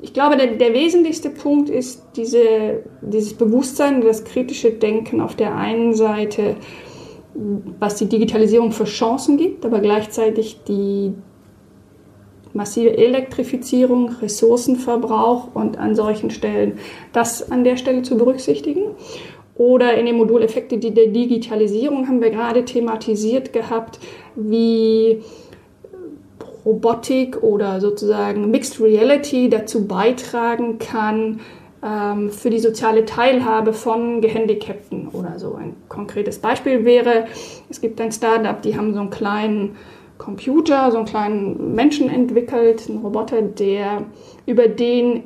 Ich 0.00 0.12
glaube, 0.12 0.36
der, 0.36 0.56
der 0.56 0.72
wesentlichste 0.72 1.30
Punkt 1.30 1.68
ist 1.68 2.02
diese, 2.16 2.82
dieses 3.02 3.34
Bewusstsein, 3.34 4.00
das 4.00 4.24
kritische 4.24 4.72
Denken 4.72 5.20
auf 5.20 5.36
der 5.36 5.54
einen 5.54 5.94
Seite, 5.94 6.56
was 7.34 7.96
die 7.96 8.06
Digitalisierung 8.06 8.72
für 8.72 8.84
Chancen 8.84 9.36
gibt, 9.36 9.64
aber 9.64 9.80
gleichzeitig 9.80 10.60
die 10.68 11.12
massive 12.52 12.96
Elektrifizierung, 12.96 14.10
Ressourcenverbrauch 14.20 15.48
und 15.54 15.78
an 15.78 15.94
solchen 15.94 16.30
Stellen 16.30 16.78
das 17.12 17.50
an 17.50 17.64
der 17.64 17.76
Stelle 17.76 18.02
zu 18.02 18.16
berücksichtigen. 18.16 18.82
Oder 19.54 19.94
in 19.94 20.06
den 20.06 20.16
Modul 20.16 20.42
Effekte 20.42 20.78
der 20.78 21.08
Digitalisierung 21.08 22.08
haben 22.08 22.22
wir 22.22 22.30
gerade 22.30 22.64
thematisiert 22.64 23.52
gehabt, 23.52 23.98
wie 24.34 25.22
Robotik 26.64 27.42
oder 27.42 27.80
sozusagen 27.80 28.50
Mixed 28.50 28.80
Reality 28.80 29.48
dazu 29.48 29.86
beitragen 29.86 30.78
kann, 30.78 31.40
für 31.82 32.48
die 32.48 32.60
soziale 32.60 33.04
Teilhabe 33.04 33.72
von 33.72 34.20
Gehandicapten 34.20 35.08
oder 35.08 35.40
so. 35.40 35.56
Ein 35.56 35.74
konkretes 35.88 36.38
Beispiel 36.38 36.84
wäre, 36.84 37.24
es 37.70 37.80
gibt 37.80 38.00
ein 38.00 38.12
Startup, 38.12 38.62
die 38.62 38.76
haben 38.76 38.94
so 38.94 39.00
einen 39.00 39.10
kleinen 39.10 39.76
Computer, 40.16 40.92
so 40.92 40.98
einen 40.98 41.06
kleinen 41.06 41.74
Menschen 41.74 42.08
entwickelt, 42.08 42.88
einen 42.88 42.98
Roboter, 42.98 43.42
der 43.42 44.04
über 44.46 44.68
den 44.68 45.24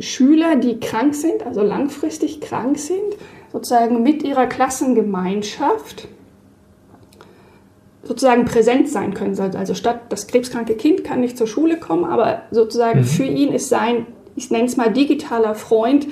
Schüler, 0.00 0.56
die 0.56 0.80
krank 0.80 1.14
sind, 1.14 1.46
also 1.46 1.62
langfristig 1.62 2.40
krank 2.40 2.78
sind, 2.78 3.16
sozusagen 3.52 4.02
mit 4.02 4.24
ihrer 4.24 4.46
Klassengemeinschaft 4.46 6.08
sozusagen 8.02 8.44
präsent 8.44 8.88
sein 8.88 9.14
können. 9.14 9.38
Also 9.38 9.74
statt 9.74 10.00
das 10.08 10.26
krebskranke 10.26 10.74
Kind 10.74 11.04
kann 11.04 11.20
nicht 11.20 11.38
zur 11.38 11.46
Schule 11.46 11.78
kommen, 11.78 12.04
aber 12.04 12.42
sozusagen 12.50 13.00
mhm. 13.00 13.04
für 13.04 13.24
ihn 13.24 13.52
ist 13.52 13.68
sein 13.68 14.06
ich 14.36 14.50
nenne 14.50 14.64
es 14.64 14.76
mal 14.76 14.92
digitaler 14.92 15.54
Freund, 15.54 16.06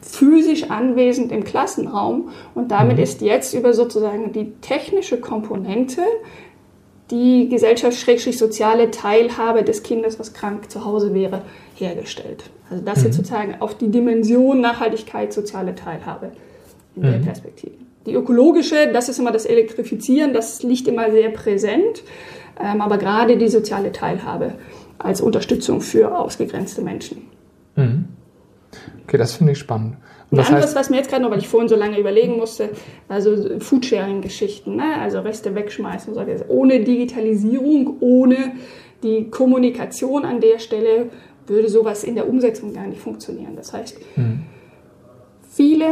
physisch 0.00 0.70
anwesend 0.70 1.30
im 1.32 1.44
Klassenraum. 1.44 2.30
Und 2.54 2.70
damit 2.70 2.96
mhm. 2.96 3.02
ist 3.02 3.20
jetzt 3.20 3.54
über 3.54 3.72
sozusagen 3.72 4.32
die 4.32 4.52
technische 4.60 5.20
Komponente 5.20 6.02
die 7.10 7.48
gesellschafts-soziale 7.48 8.90
Teilhabe 8.90 9.64
des 9.64 9.82
Kindes, 9.82 10.18
was 10.20 10.32
krank 10.32 10.70
zu 10.70 10.84
Hause 10.84 11.12
wäre, 11.12 11.42
hergestellt. 11.74 12.44
Also 12.70 12.84
das 12.84 13.00
mhm. 13.00 13.06
jetzt 13.06 13.16
sozusagen 13.16 13.56
auf 13.60 13.76
die 13.76 13.88
Dimension 13.88 14.60
Nachhaltigkeit, 14.60 15.32
soziale 15.32 15.74
Teilhabe 15.74 16.30
in 16.94 17.02
mhm. 17.02 17.12
der 17.12 17.18
Perspektive. 17.18 17.74
Die 18.06 18.14
ökologische, 18.14 18.90
das 18.92 19.08
ist 19.08 19.18
immer 19.18 19.32
das 19.32 19.44
Elektrifizieren, 19.44 20.32
das 20.32 20.62
liegt 20.62 20.88
immer 20.88 21.10
sehr 21.10 21.30
präsent, 21.30 22.02
ähm, 22.58 22.80
aber 22.80 22.96
gerade 22.96 23.36
die 23.36 23.48
soziale 23.48 23.92
Teilhabe 23.92 24.54
als 24.98 25.20
Unterstützung 25.20 25.80
für 25.80 26.16
ausgegrenzte 26.16 26.82
Menschen. 26.82 27.28
Mhm. 27.76 28.06
Okay, 29.04 29.18
das 29.18 29.34
finde 29.34 29.52
ich 29.52 29.58
spannend. 29.58 29.96
Und 30.30 30.38
Ein 30.38 30.46
anderes, 30.46 30.66
heißt, 30.66 30.76
was 30.76 30.90
mir 30.90 30.98
jetzt 30.98 31.10
gerade 31.10 31.22
noch, 31.22 31.30
weil 31.30 31.40
ich 31.40 31.48
vorhin 31.48 31.68
so 31.68 31.74
lange 31.74 31.98
überlegen 31.98 32.36
musste, 32.36 32.70
also 33.08 33.58
Foodsharing-Geschichten, 33.58 34.76
ne? 34.76 35.00
also 35.00 35.20
Reste 35.20 35.54
wegschmeißen 35.54 36.14
so. 36.14 36.24
Ohne 36.48 36.80
Digitalisierung, 36.80 37.96
ohne 38.00 38.52
die 39.02 39.28
Kommunikation 39.28 40.24
an 40.24 40.40
der 40.40 40.60
Stelle 40.60 41.10
würde 41.46 41.68
sowas 41.68 42.04
in 42.04 42.14
der 42.14 42.28
Umsetzung 42.28 42.72
gar 42.72 42.86
nicht 42.86 43.00
funktionieren. 43.00 43.56
Das 43.56 43.72
heißt, 43.72 43.98
mhm. 44.16 44.42
viele 45.50 45.86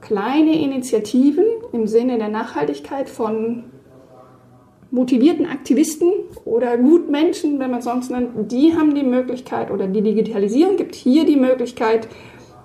kleine 0.00 0.62
Initiativen 0.62 1.44
im 1.72 1.88
Sinne 1.88 2.18
der 2.18 2.28
Nachhaltigkeit 2.28 3.08
von 3.08 3.64
motivierten 4.90 5.46
Aktivisten 5.46 6.08
oder 6.44 6.76
Gutmenschen, 6.78 7.58
wenn 7.58 7.70
man 7.70 7.80
es 7.80 7.84
sonst 7.84 8.10
nennt, 8.10 8.50
die 8.50 8.74
haben 8.74 8.94
die 8.94 9.02
Möglichkeit 9.02 9.70
oder 9.70 9.86
die 9.86 10.02
Digitalisierung 10.02 10.76
gibt 10.76 10.94
hier 10.94 11.26
die 11.26 11.36
Möglichkeit, 11.36 12.08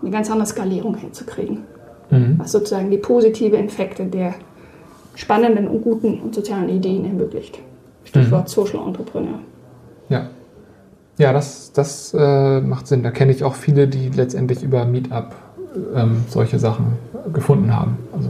eine 0.01 0.11
ganz 0.11 0.29
andere 0.29 0.47
Skalierung 0.47 0.95
hinzukriegen. 0.95 1.65
Mhm. 2.09 2.35
Was 2.37 2.51
sozusagen 2.51 2.91
die 2.91 2.97
positive 2.97 3.57
Effekte 3.57 4.05
der 4.05 4.35
spannenden 5.15 5.67
und 5.67 5.81
guten 5.81 6.19
und 6.21 6.33
sozialen 6.33 6.69
Ideen 6.69 7.05
ermöglicht. 7.05 7.59
Stichwort 8.03 8.43
mhm. 8.43 8.47
Social 8.47 8.87
Entrepreneur. 8.87 9.39
Ja. 10.09 10.29
Ja, 11.19 11.31
das, 11.31 11.71
das 11.73 12.13
äh, 12.17 12.61
macht 12.61 12.87
Sinn. 12.87 13.03
Da 13.03 13.11
kenne 13.11 13.31
ich 13.31 13.43
auch 13.43 13.53
viele, 13.53 13.87
die 13.87 14.09
letztendlich 14.09 14.63
über 14.63 14.85
Meetup 14.85 15.35
ähm, 15.95 16.23
solche 16.27 16.57
Sachen 16.57 16.93
gefunden 17.31 17.75
haben. 17.75 17.97
Also 18.11 18.29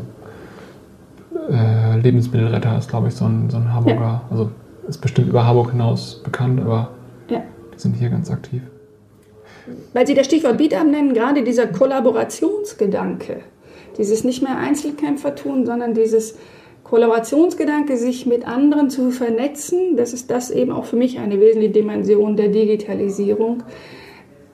äh, 1.49 1.97
Lebensmittelretter 1.99 2.77
ist, 2.77 2.89
glaube 2.89 3.07
ich, 3.07 3.15
so 3.15 3.25
ein, 3.25 3.49
so 3.49 3.57
ein 3.57 3.73
Harburger, 3.73 3.99
ja. 3.99 4.21
also 4.29 4.49
ist 4.87 4.99
bestimmt 4.99 5.29
über 5.29 5.45
Harburg 5.45 5.71
hinaus 5.71 6.21
bekannt, 6.23 6.59
aber 6.61 6.91
ja. 7.29 7.41
die 7.73 7.79
sind 7.79 7.95
hier 7.95 8.09
ganz 8.09 8.29
aktiv. 8.29 8.61
Weil 9.93 10.05
Sie 10.05 10.13
das 10.13 10.25
Stichwort 10.25 10.57
Beat-Up 10.57 10.85
nennen, 10.85 11.13
gerade 11.13 11.43
dieser 11.43 11.67
Kollaborationsgedanke, 11.67 13.41
dieses 13.97 14.23
nicht 14.23 14.41
mehr 14.41 14.57
Einzelkämpfer 14.57 15.35
tun, 15.35 15.65
sondern 15.65 15.93
dieses 15.93 16.37
Kollaborationsgedanke, 16.83 17.95
sich 17.95 18.25
mit 18.25 18.45
anderen 18.45 18.89
zu 18.89 19.11
vernetzen, 19.11 19.95
das 19.95 20.13
ist 20.13 20.29
das 20.29 20.51
eben 20.51 20.71
auch 20.71 20.85
für 20.85 20.97
mich 20.97 21.19
eine 21.19 21.39
wesentliche 21.39 21.71
Dimension 21.73 22.35
der 22.35 22.49
Digitalisierung, 22.49 23.63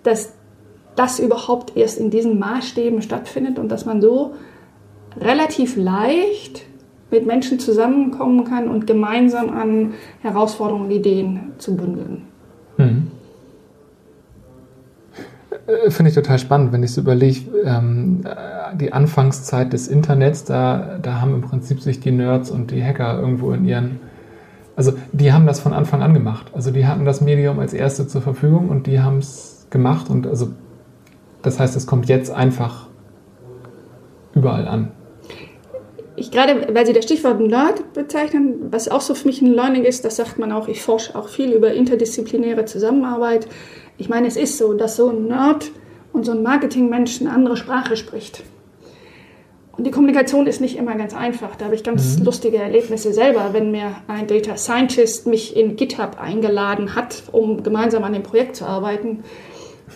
dass 0.03 0.33
das 0.95 1.19
überhaupt 1.19 1.75
erst 1.75 1.97
in 1.97 2.11
diesen 2.11 2.37
Maßstäben 2.39 3.01
stattfindet 3.01 3.57
und 3.57 3.69
dass 3.69 3.85
man 3.85 4.01
so 4.01 4.33
relativ 5.19 5.75
leicht 5.75 6.65
mit 7.11 7.25
Menschen 7.25 7.59
zusammenkommen 7.59 8.43
kann 8.43 8.67
und 8.67 8.87
gemeinsam 8.87 9.49
an 9.49 9.93
Herausforderungen 10.21 10.85
und 10.85 10.91
Ideen 10.91 11.39
zu 11.57 11.75
bündeln. 11.75 12.23
Mhm. 12.77 13.07
Äh, 15.67 15.91
finde 15.91 16.09
ich 16.09 16.15
total 16.15 16.39
spannend, 16.39 16.71
wenn 16.71 16.83
ich 16.83 16.93
so 16.93 17.01
überlege, 17.01 17.49
ähm, 17.65 18.23
die 18.79 18.93
Anfangszeit 18.93 19.73
des 19.73 19.87
Internets, 19.87 20.43
da, 20.45 20.97
da 21.01 21.21
haben 21.21 21.33
im 21.33 21.41
Prinzip 21.41 21.81
sich 21.81 21.99
die 21.99 22.11
Nerds 22.11 22.51
und 22.51 22.71
die 22.71 22.83
Hacker 22.83 23.19
irgendwo 23.19 23.51
in 23.51 23.65
ihren, 23.65 23.99
also 24.75 24.93
die 25.11 25.33
haben 25.33 25.45
das 25.47 25.59
von 25.59 25.73
Anfang 25.73 26.01
an 26.01 26.13
gemacht. 26.13 26.51
Also 26.53 26.71
die 26.71 26.85
hatten 26.85 27.05
das 27.05 27.21
Medium 27.21 27.59
als 27.59 27.73
erste 27.73 28.07
zur 28.07 28.21
Verfügung 28.21 28.69
und 28.69 28.87
die 28.87 29.01
haben 29.01 29.17
es 29.17 29.67
gemacht 29.69 30.09
und 30.09 30.27
also 30.27 30.49
das 31.41 31.59
heißt, 31.59 31.75
es 31.75 31.87
kommt 31.87 32.09
jetzt 32.09 32.31
einfach 32.31 32.87
überall 34.33 34.67
an 34.67 34.91
ich 36.19 36.31
gerade, 36.31 36.73
weil 36.73 36.85
Sie 36.85 36.93
das 36.93 37.05
Stichwort 37.05 37.39
Nerd 37.39 37.93
bezeichnen, 37.93 38.67
was 38.71 38.89
auch 38.89 39.01
so 39.01 39.15
für 39.15 39.27
mich 39.27 39.41
ein 39.41 39.53
Learning 39.53 39.83
ist, 39.83 40.05
das 40.05 40.15
sagt 40.17 40.37
man 40.37 40.51
auch, 40.51 40.67
ich 40.67 40.81
forsche 40.81 41.15
auch 41.15 41.29
viel 41.29 41.51
über 41.51 41.73
interdisziplinäre 41.73 42.65
Zusammenarbeit. 42.65 43.47
Ich 43.97 44.09
meine, 44.09 44.27
es 44.27 44.37
ist 44.37 44.57
so, 44.57 44.73
dass 44.73 44.95
so 44.95 45.09
ein 45.09 45.27
Nerd 45.27 45.71
und 46.13 46.25
so 46.25 46.31
ein 46.31 46.43
Marketingmensch 46.43 47.21
eine 47.21 47.31
andere 47.31 47.57
Sprache 47.57 47.97
spricht. 47.97 48.43
Und 49.79 49.85
die 49.85 49.91
Kommunikation 49.91 50.45
ist 50.45 50.59
nicht 50.59 50.77
immer 50.77 50.95
ganz 50.95 51.15
einfach. 51.15 51.55
Da 51.55 51.65
habe 51.65 51.75
ich 51.75 51.83
ganz 51.85 52.19
mhm. 52.19 52.25
lustige 52.25 52.57
Erlebnisse 52.57 53.13
selber, 53.13 53.53
wenn 53.53 53.71
mir 53.71 53.95
ein 54.07 54.27
Data 54.27 54.57
Scientist 54.57 55.25
mich 55.25 55.55
in 55.55 55.77
GitHub 55.77 56.19
eingeladen 56.19 56.95
hat, 56.95 57.23
um 57.31 57.63
gemeinsam 57.63 58.03
an 58.03 58.11
dem 58.11 58.23
Projekt 58.23 58.57
zu 58.57 58.65
arbeiten, 58.65 59.23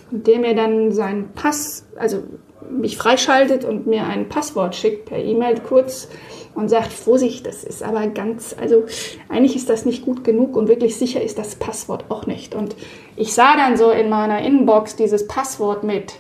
und 0.09 0.25
der 0.27 0.39
mir 0.39 0.55
dann 0.55 0.91
seinen 0.91 1.33
Pass, 1.33 1.85
also 1.97 2.23
mich 2.69 2.97
freischaltet 2.97 3.65
und 3.65 3.87
mir 3.87 4.05
ein 4.05 4.29
Passwort 4.29 4.75
schickt 4.75 5.05
per 5.05 5.17
E-Mail 5.17 5.59
kurz 5.59 6.07
und 6.55 6.69
sagt, 6.69 6.93
Vorsicht, 6.93 7.45
das 7.47 7.63
ist 7.63 7.83
aber 7.83 8.07
ganz, 8.07 8.55
also 8.59 8.83
eigentlich 9.29 9.55
ist 9.55 9.69
das 9.69 9.85
nicht 9.85 10.05
gut 10.05 10.23
genug 10.23 10.55
und 10.55 10.67
wirklich 10.67 10.95
sicher 10.95 11.21
ist 11.21 11.37
das 11.37 11.55
Passwort 11.55 12.05
auch 12.09 12.27
nicht. 12.27 12.53
Und 12.53 12.75
ich 13.15 13.33
sah 13.33 13.55
dann 13.55 13.77
so 13.77 13.89
in 13.89 14.09
meiner 14.09 14.41
Inbox 14.41 14.95
dieses 14.95 15.27
Passwort 15.27 15.83
mit 15.83 16.13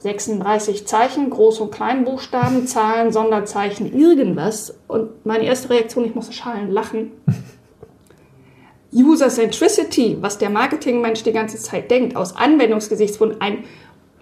36 0.00 0.86
Zeichen, 0.86 1.32
Groß- 1.32 1.60
und 1.60 1.72
Kleinbuchstaben, 1.72 2.66
Zahlen, 2.66 3.10
Sonderzeichen, 3.10 3.98
irgendwas. 3.98 4.74
Und 4.86 5.24
meine 5.24 5.44
erste 5.44 5.70
Reaktion, 5.70 6.04
ich 6.04 6.14
musste 6.14 6.32
schallend 6.32 6.70
lachen. 6.70 7.12
User 8.92 9.28
Centricity, 9.28 10.18
was 10.20 10.38
der 10.38 10.50
Marketingmensch 10.50 11.22
die 11.22 11.32
ganze 11.32 11.56
Zeit 11.56 11.90
denkt, 11.90 12.16
aus 12.16 12.36
Anwendungsgesichtspunkt 12.36 13.40
ein 13.40 13.64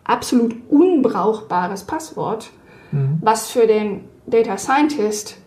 absolut 0.05 0.55
unbrauchbares 0.69 1.85
Passwort, 1.85 2.51
mhm. 2.91 3.19
was 3.21 3.51
für 3.51 3.67
den 3.67 4.05
Data 4.27 4.57
Scientist 4.57 5.38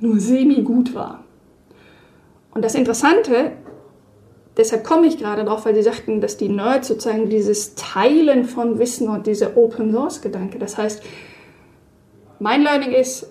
nur 0.00 0.18
semi-gut 0.18 0.94
war. 0.94 1.24
Und 2.52 2.64
das 2.64 2.74
Interessante, 2.74 3.52
deshalb 4.56 4.84
komme 4.84 5.06
ich 5.06 5.18
gerade 5.18 5.44
drauf, 5.44 5.66
weil 5.66 5.74
Sie 5.74 5.82
sagten, 5.82 6.20
dass 6.20 6.36
die 6.36 6.48
Nerds 6.48 6.88
sozusagen 6.88 7.28
dieses 7.28 7.74
Teilen 7.74 8.44
von 8.44 8.78
Wissen 8.78 9.08
und 9.08 9.26
dieser 9.26 9.56
Open 9.56 9.92
Source 9.92 10.20
Gedanke, 10.20 10.58
das 10.58 10.78
heißt, 10.78 11.02
mein 12.38 12.62
Learning 12.62 12.92
ist, 12.92 13.28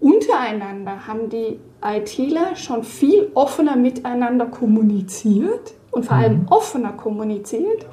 untereinander 0.00 1.06
haben 1.06 1.28
die 1.28 1.58
ITler 1.82 2.56
schon 2.56 2.84
viel 2.84 3.30
offener 3.34 3.76
miteinander 3.76 4.46
kommuniziert 4.46 5.74
und 5.90 6.06
vor 6.06 6.16
allem 6.16 6.42
mhm. 6.42 6.48
offener 6.48 6.92
kommuniziert 6.92 7.86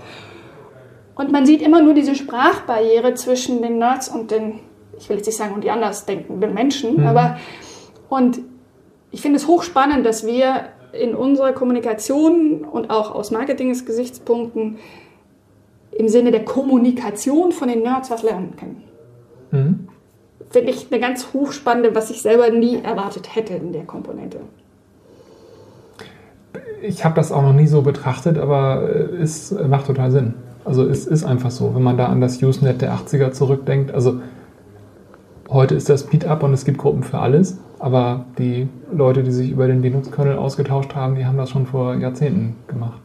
und 1.15 1.32
man 1.32 1.45
sieht 1.45 1.62
immer 1.62 1.82
nur 1.82 1.93
diese 1.93 2.15
Sprachbarriere 2.15 3.13
zwischen 3.13 3.62
den 3.62 3.78
Nerds 3.78 4.10
und 4.10 4.32
den, 4.32 4.60
ich 4.97 5.10
will 5.10 5.17
jetzt 5.17 5.25
nicht 5.25 5.38
sagen, 5.38 5.54
und 5.54 5.63
die 5.63 5.71
anders 5.71 6.06
denkenden 6.06 6.54
Menschen, 6.54 6.97
mhm. 6.97 7.08
aber 7.08 7.38
und 8.10 8.39
ich 9.12 9.21
finde 9.21 9.38
es 9.38 9.47
hochspannend, 9.47 10.06
dass 10.06 10.25
wir 10.25 10.67
in 10.91 11.15
unserer 11.15 11.54
Kommunikation 11.54 12.65
und 12.65 12.89
auch 12.89 13.13
aus 13.13 13.32
Marketing-Gesichtspunkten 13.32 14.78
im 15.91 16.10
Sinne 16.10 16.32
der 16.32 16.43
Kommunikation 16.43 17.51
von 17.51 17.67
den 17.67 17.82
Nerds 17.82 18.12
was 18.12 18.23
lernen 18.23 18.56
können. 18.58 18.84
Mhm. 19.51 19.88
Finde 20.49 20.71
ich 20.71 20.91
eine 20.91 20.99
ganz 20.99 21.34
hochspannende, 21.34 21.95
was 21.95 22.12
ich 22.12 22.21
selber 22.21 22.49
nie 22.49 22.82
erwartet 22.82 23.36
hätte 23.36 23.56
in 23.56 23.71
der 23.73 23.86
Komponente. 23.86 24.39
Ich 26.82 27.04
habe 27.04 27.15
das 27.15 27.32
auch 27.32 27.41
noch 27.41 27.54
nie 27.54 27.67
so 27.67 27.82
betrachtet, 27.82 28.38
aber 28.38 28.84
es 29.19 29.51
macht 29.51 29.88
total 29.88 30.12
Sinn. 30.12 30.34
Also 30.65 30.84
es 30.84 31.06
ist 31.06 31.23
einfach 31.23 31.51
so, 31.51 31.75
wenn 31.75 31.84
man 31.84 31.95
da 31.95 32.08
an 32.08 32.21
das 32.21 32.41
Usenet 32.41 32.82
der 32.82 32.93
80er 32.95 33.32
zurückdenkt. 33.32 33.93
Also 33.93 34.19
heute 35.47 35.75
ist 35.75 35.89
das 35.89 36.12
Meetup 36.12 36.41
und 36.41 36.54
es 36.54 36.65
gibt 36.65 36.80
Gruppen 36.80 37.04
für 37.04 37.19
alles, 37.19 37.60
aber 37.78 38.25
die 38.39 38.67
Leute, 38.91 39.21
die 39.21 39.32
sich 39.32 39.51
über 39.51 39.67
den 39.67 39.84
Linux-Kernel 39.84 40.38
ausgetauscht 40.38 40.95
haben, 40.95 41.15
die 41.15 41.25
haben 41.25 41.38
das 41.38 41.51
schon 41.51 41.67
vor 41.67 41.95
Jahrzehnten 41.95 42.56
gemacht. 42.67 42.99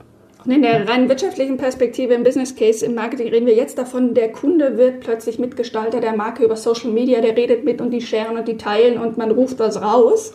Und 0.44 0.52
in 0.52 0.62
der 0.62 0.88
rein 0.88 1.06
wirtschaftlichen 1.10 1.58
Perspektive 1.58 2.14
im 2.14 2.24
Business 2.24 2.56
Case, 2.56 2.84
im 2.84 2.94
Marketing 2.94 3.28
reden 3.28 3.46
wir 3.46 3.54
jetzt 3.54 3.76
davon, 3.76 4.14
der 4.14 4.32
Kunde 4.32 4.78
wird 4.78 5.00
plötzlich 5.00 5.38
Mitgestalter 5.38 6.00
der 6.00 6.16
Marke 6.16 6.42
über 6.42 6.56
Social 6.56 6.90
Media, 6.90 7.20
der 7.20 7.36
redet 7.36 7.66
mit 7.66 7.82
und 7.82 7.90
die 7.90 8.00
sharen 8.00 8.38
und 8.38 8.48
die 8.48 8.56
teilen 8.56 8.98
und 8.98 9.18
man 9.18 9.30
ruft 9.30 9.60
das 9.60 9.82
raus. 9.82 10.32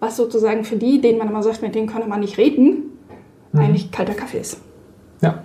Was 0.00 0.16
sozusagen 0.16 0.64
für 0.64 0.76
die, 0.76 1.02
denen 1.02 1.18
man 1.18 1.28
immer 1.28 1.42
sagt, 1.42 1.60
mit 1.60 1.74
denen 1.74 1.86
kann 1.86 2.08
man 2.08 2.20
nicht 2.20 2.38
reden, 2.38 2.92
mhm. 3.52 3.60
eigentlich 3.60 3.90
kalter 3.90 4.14
Kaffee 4.14 4.38
ist. 4.38 4.62
Ja, 5.20 5.44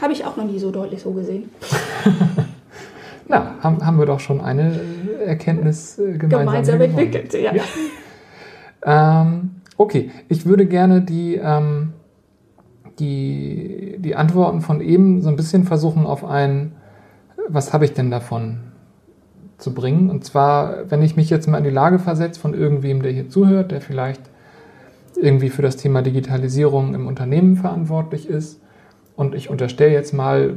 habe 0.00 0.12
ich 0.12 0.24
auch 0.24 0.36
noch 0.36 0.44
nie 0.44 0.58
so 0.58 0.70
deutlich 0.70 1.02
so 1.02 1.12
gesehen. 1.12 1.50
Na, 3.28 3.56
haben, 3.60 3.84
haben 3.84 3.98
wir 3.98 4.06
doch 4.06 4.20
schon 4.20 4.40
eine 4.40 4.80
Erkenntnis 5.24 5.98
äh, 5.98 6.16
gemeinsam, 6.16 6.46
gemeinsam 6.46 6.80
entwickelt. 6.80 7.34
Ja. 7.34 7.52
ja. 7.54 7.62
Ähm, 9.22 9.56
okay, 9.76 10.10
ich 10.28 10.46
würde 10.46 10.66
gerne 10.66 11.02
die, 11.02 11.34
ähm, 11.36 11.94
die, 12.98 13.96
die 13.98 14.14
Antworten 14.14 14.60
von 14.60 14.80
eben 14.80 15.22
so 15.22 15.28
ein 15.28 15.36
bisschen 15.36 15.64
versuchen 15.64 16.06
auf 16.06 16.24
ein, 16.24 16.72
was 17.48 17.72
habe 17.72 17.84
ich 17.84 17.94
denn 17.94 18.10
davon 18.10 18.60
zu 19.58 19.74
bringen. 19.74 20.08
Und 20.08 20.24
zwar, 20.24 20.90
wenn 20.90 21.02
ich 21.02 21.16
mich 21.16 21.30
jetzt 21.30 21.48
mal 21.48 21.58
in 21.58 21.64
die 21.64 21.70
Lage 21.70 21.98
versetze 21.98 22.38
von 22.38 22.54
irgendwem, 22.54 23.02
der 23.02 23.12
hier 23.12 23.28
zuhört, 23.28 23.72
der 23.72 23.80
vielleicht 23.80 24.20
irgendwie 25.20 25.48
für 25.48 25.62
das 25.62 25.76
Thema 25.76 26.02
Digitalisierung 26.02 26.94
im 26.94 27.06
Unternehmen 27.06 27.56
verantwortlich 27.56 28.28
ist 28.28 28.60
und 29.16 29.34
ich 29.34 29.50
unterstelle 29.50 29.92
jetzt 29.92 30.12
mal, 30.12 30.54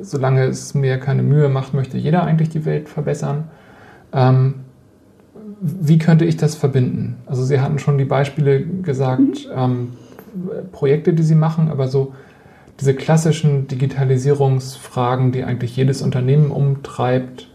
solange 0.00 0.44
es 0.44 0.74
mir 0.74 0.98
keine 0.98 1.22
Mühe 1.22 1.48
macht, 1.48 1.74
möchte 1.74 1.98
jeder 1.98 2.24
eigentlich 2.24 2.48
die 2.48 2.64
Welt 2.64 2.88
verbessern. 2.88 3.44
Ähm, 4.12 4.54
wie 5.60 5.98
könnte 5.98 6.24
ich 6.24 6.36
das 6.36 6.54
verbinden? 6.54 7.16
Also 7.26 7.44
Sie 7.44 7.60
hatten 7.60 7.78
schon 7.78 7.98
die 7.98 8.04
Beispiele 8.04 8.64
gesagt, 8.64 9.20
mhm. 9.20 9.52
ähm, 9.54 9.92
Projekte, 10.72 11.12
die 11.12 11.22
Sie 11.22 11.34
machen, 11.34 11.70
aber 11.70 11.88
so 11.88 12.14
diese 12.80 12.94
klassischen 12.94 13.68
Digitalisierungsfragen, 13.68 15.32
die 15.32 15.44
eigentlich 15.44 15.76
jedes 15.76 16.02
Unternehmen 16.02 16.50
umtreibt, 16.50 17.48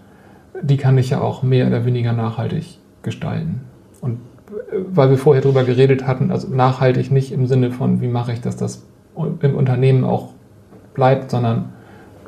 die 0.61 0.77
kann 0.77 0.97
ich 0.97 1.09
ja 1.09 1.21
auch 1.21 1.43
mehr 1.43 1.67
oder 1.67 1.85
weniger 1.85 2.13
nachhaltig 2.13 2.77
gestalten. 3.01 3.61
Und 4.01 4.19
äh, 4.71 4.77
weil 4.91 5.09
wir 5.09 5.17
vorher 5.17 5.41
darüber 5.41 5.63
geredet 5.63 6.05
hatten, 6.07 6.31
also 6.31 6.47
nachhaltig 6.47 7.11
nicht 7.11 7.31
im 7.31 7.47
Sinne 7.47 7.71
von, 7.71 8.01
wie 8.01 8.07
mache 8.07 8.31
ich, 8.31 8.41
dass 8.41 8.55
das 8.55 8.83
im 9.25 9.55
Unternehmen 9.55 10.03
auch 10.03 10.29
bleibt, 10.93 11.32
sondern 11.32 11.73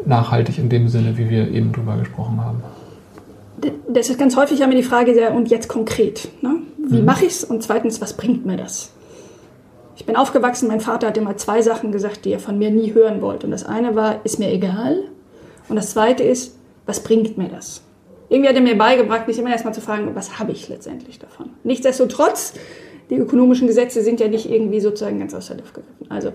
nachhaltig 0.05 0.57
in 0.57 0.69
dem 0.69 0.87
Sinne, 0.87 1.17
wie 1.17 1.29
wir 1.29 1.49
eben 1.51 1.71
drüber 1.71 1.97
gesprochen 1.97 2.43
haben. 2.43 2.63
Das 3.87 4.09
ist 4.09 4.17
ganz 4.17 4.35
häufig 4.35 4.61
immer 4.61 4.73
die 4.73 4.83
Frage, 4.83 5.19
ja, 5.19 5.31
und 5.31 5.49
jetzt 5.49 5.67
konkret. 5.67 6.29
Ne? 6.41 6.57
Wie 6.77 6.99
mhm. 6.99 7.05
mache 7.05 7.25
ich 7.25 7.33
es? 7.33 7.43
Und 7.43 7.61
zweitens, 7.61 8.01
was 8.01 8.13
bringt 8.13 8.45
mir 8.45 8.57
das? 8.57 8.91
Ich 9.95 10.05
bin 10.05 10.15
aufgewachsen, 10.15 10.67
mein 10.67 10.79
Vater 10.79 11.07
hat 11.07 11.17
immer 11.17 11.37
zwei 11.37 11.61
Sachen 11.61 11.91
gesagt, 11.91 12.25
die 12.25 12.31
er 12.31 12.39
von 12.39 12.57
mir 12.57 12.71
nie 12.71 12.93
hören 12.93 13.21
wollte. 13.21 13.45
Und 13.45 13.51
das 13.51 13.65
eine 13.65 13.95
war, 13.95 14.21
ist 14.23 14.39
mir 14.39 14.51
egal. 14.51 15.03
Und 15.69 15.75
das 15.75 15.91
zweite 15.91 16.23
ist, 16.23 16.57
was 16.87 17.01
bringt 17.01 17.37
mir 17.37 17.49
das? 17.49 17.83
Irgendwie 18.29 18.49
hat 18.49 18.55
er 18.55 18.61
mir 18.61 18.77
beigebracht, 18.77 19.27
mich 19.27 19.37
immer 19.37 19.51
erstmal 19.51 19.73
zu 19.73 19.81
fragen, 19.81 20.15
was 20.15 20.39
habe 20.39 20.53
ich 20.53 20.69
letztendlich 20.69 21.19
davon? 21.19 21.49
Nichtsdestotrotz, 21.63 22.53
die 23.09 23.17
ökonomischen 23.17 23.67
Gesetze 23.67 24.01
sind 24.01 24.19
ja 24.19 24.27
nicht 24.27 24.49
irgendwie 24.49 24.79
sozusagen 24.79 25.19
ganz 25.19 25.35
aus 25.35 25.47
der 25.47 25.57
Luft 25.57 25.73
gegriffen. 25.73 26.07
Also 26.09 26.31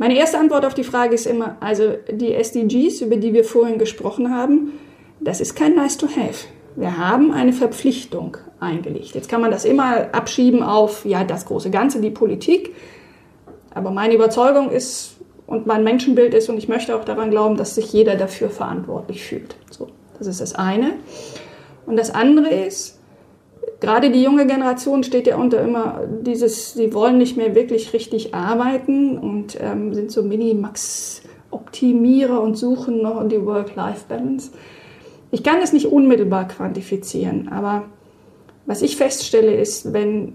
meine 0.00 0.16
erste 0.16 0.38
Antwort 0.38 0.64
auf 0.64 0.72
die 0.72 0.82
Frage 0.82 1.14
ist 1.14 1.26
immer, 1.26 1.58
also 1.60 1.92
die 2.10 2.32
SDGs, 2.32 3.02
über 3.02 3.16
die 3.16 3.34
wir 3.34 3.44
vorhin 3.44 3.78
gesprochen 3.78 4.34
haben, 4.34 4.72
das 5.20 5.42
ist 5.42 5.54
kein 5.54 5.74
Nice 5.74 5.98
to 5.98 6.06
Have. 6.06 6.46
Wir 6.74 6.96
haben 6.96 7.34
eine 7.34 7.52
Verpflichtung 7.52 8.38
eingelegt. 8.60 9.14
Jetzt 9.14 9.28
kann 9.28 9.42
man 9.42 9.50
das 9.50 9.66
immer 9.66 10.14
abschieben 10.14 10.62
auf, 10.62 11.04
ja, 11.04 11.22
das 11.24 11.44
große 11.44 11.68
Ganze, 11.70 12.00
die 12.00 12.08
Politik. 12.08 12.74
Aber 13.74 13.90
meine 13.90 14.14
Überzeugung 14.14 14.70
ist 14.70 15.18
und 15.46 15.66
mein 15.66 15.84
Menschenbild 15.84 16.32
ist, 16.32 16.48
und 16.48 16.56
ich 16.56 16.66
möchte 16.66 16.96
auch 16.96 17.04
daran 17.04 17.30
glauben, 17.30 17.58
dass 17.58 17.74
sich 17.74 17.92
jeder 17.92 18.14
dafür 18.14 18.48
verantwortlich 18.48 19.22
fühlt. 19.22 19.54
So, 19.70 19.88
das 20.16 20.28
ist 20.28 20.40
das 20.40 20.54
eine. 20.54 20.94
Und 21.84 21.98
das 21.98 22.10
andere 22.10 22.48
ist, 22.48 22.99
gerade 23.80 24.10
die 24.10 24.22
junge 24.22 24.46
Generation 24.46 25.02
steht 25.02 25.26
ja 25.26 25.36
unter 25.36 25.60
immer 25.62 26.02
dieses, 26.22 26.74
sie 26.74 26.94
wollen 26.94 27.18
nicht 27.18 27.36
mehr 27.36 27.52
wirklich 27.54 27.92
richtig 27.92 28.34
arbeiten 28.34 29.18
und 29.18 29.58
ähm, 29.60 29.92
sind 29.94 30.12
so 30.12 30.22
Mini-Max-Optimierer 30.22 32.40
und 32.40 32.56
suchen 32.56 33.02
noch 33.02 33.28
die 33.28 33.44
Work-Life-Balance. 33.44 34.52
Ich 35.30 35.42
kann 35.42 35.60
es 35.62 35.72
nicht 35.72 35.86
unmittelbar 35.86 36.46
quantifizieren, 36.48 37.48
aber 37.48 37.84
was 38.66 38.82
ich 38.82 38.96
feststelle 38.96 39.54
ist, 39.54 39.92
wenn 39.92 40.34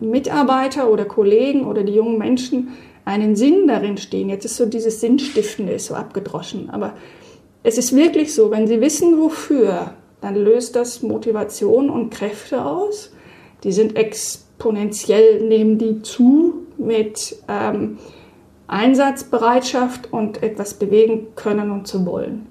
Mitarbeiter 0.00 0.90
oder 0.90 1.04
Kollegen 1.04 1.66
oder 1.66 1.82
die 1.82 1.94
jungen 1.94 2.18
Menschen 2.18 2.68
einen 3.04 3.36
Sinn 3.36 3.68
darin 3.68 3.96
stehen, 3.96 4.28
jetzt 4.28 4.44
ist 4.44 4.56
so 4.56 4.66
dieses 4.66 5.00
Sinnstiftende 5.00 5.72
ist 5.72 5.86
so 5.86 5.94
abgedroschen, 5.94 6.70
aber 6.70 6.94
es 7.62 7.78
ist 7.78 7.96
wirklich 7.96 8.34
so, 8.34 8.50
wenn 8.50 8.66
sie 8.66 8.80
wissen, 8.80 9.20
wofür, 9.20 9.92
dann 10.20 10.34
löst 10.34 10.76
das 10.76 11.02
Motivation 11.02 11.90
und 11.90 12.10
Kräfte 12.10 12.64
aus. 12.64 13.12
Die 13.64 13.72
sind 13.72 13.96
exponentiell, 13.96 15.42
nehmen 15.42 15.78
die 15.78 16.02
zu 16.02 16.66
mit 16.78 17.36
ähm, 17.48 17.98
Einsatzbereitschaft 18.66 20.12
und 20.12 20.42
etwas 20.42 20.74
bewegen 20.74 21.28
können 21.36 21.70
und 21.70 21.86
zu 21.86 22.04
wollen. 22.06 22.46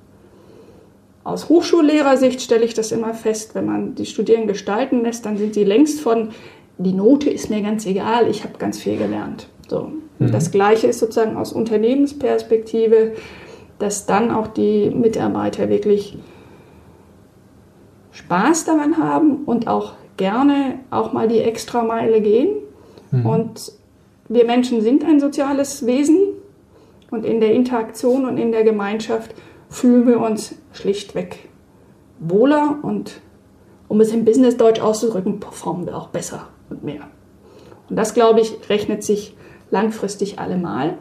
Aus 1.24 1.50
Hochschullehrersicht 1.50 2.42
stelle 2.42 2.66
ich 2.66 2.76
das 2.76 2.92
immer 2.92 3.14
fest, 3.14 3.56
wenn 3.56 3.66
man 3.66 3.96
die 3.96 4.06
Studierenden 4.06 4.48
gestalten 4.48 5.02
lässt, 5.02 5.26
dann 5.26 5.38
sind 5.38 5.56
sie 5.56 5.64
längst 5.64 6.00
von, 6.00 6.30
die 6.78 6.94
Note 6.94 7.30
ist 7.30 7.50
mir 7.50 7.62
ganz 7.62 7.86
egal, 7.86 8.30
ich 8.30 8.44
habe 8.44 8.58
ganz 8.60 8.80
viel 8.80 8.98
gelernt. 8.98 9.48
So. 9.68 9.92
Mhm. 10.20 10.32
Das 10.32 10.52
Gleiche 10.52 10.88
ist 10.88 11.00
sozusagen 11.00 11.36
aus 11.36 11.52
Unternehmensperspektive, 11.52 13.14
dass 13.80 14.06
dann 14.06 14.32
auch 14.32 14.48
die 14.48 14.90
Mitarbeiter 14.90 15.70
wirklich 15.70 16.18
Spaß 18.16 18.64
daran 18.66 18.98
haben 18.98 19.44
und 19.46 19.68
auch 19.68 19.94
gerne 20.18 20.80
auch 20.90 21.12
mal 21.12 21.28
die 21.28 21.40
Extrameile 21.40 22.22
gehen. 22.22 22.56
Mhm. 23.12 23.26
Und 23.26 23.72
wir 24.30 24.46
Menschen 24.46 24.82
sind 24.82 25.04
ein 25.04 25.20
soziales 25.20 25.86
Wesen 25.86 26.18
und 27.12 27.26
in 27.26 27.42
der 27.42 27.54
Interaktion 27.54 28.26
und 28.26 28.38
in 28.38 28.52
der 28.52 28.64
Gemeinschaft 28.64 29.36
fühlen 29.70 30.08
wir 30.08 30.20
uns 30.22 30.56
schlichtweg 30.72 31.50
wohler 32.20 32.80
und 32.82 33.20
um 33.88 34.00
es 34.00 34.12
im 34.12 34.26
Business-Deutsch 34.26 34.80
auszudrücken, 34.80 35.40
performen 35.40 35.86
wir 35.86 35.96
auch 35.96 36.08
besser 36.08 36.48
und 36.70 36.84
mehr. 36.84 37.02
Und 37.90 37.98
das, 37.98 38.14
glaube 38.14 38.40
ich, 38.40 38.70
rechnet 38.70 39.04
sich 39.04 39.36
langfristig 39.70 40.40
allemal. 40.40 40.98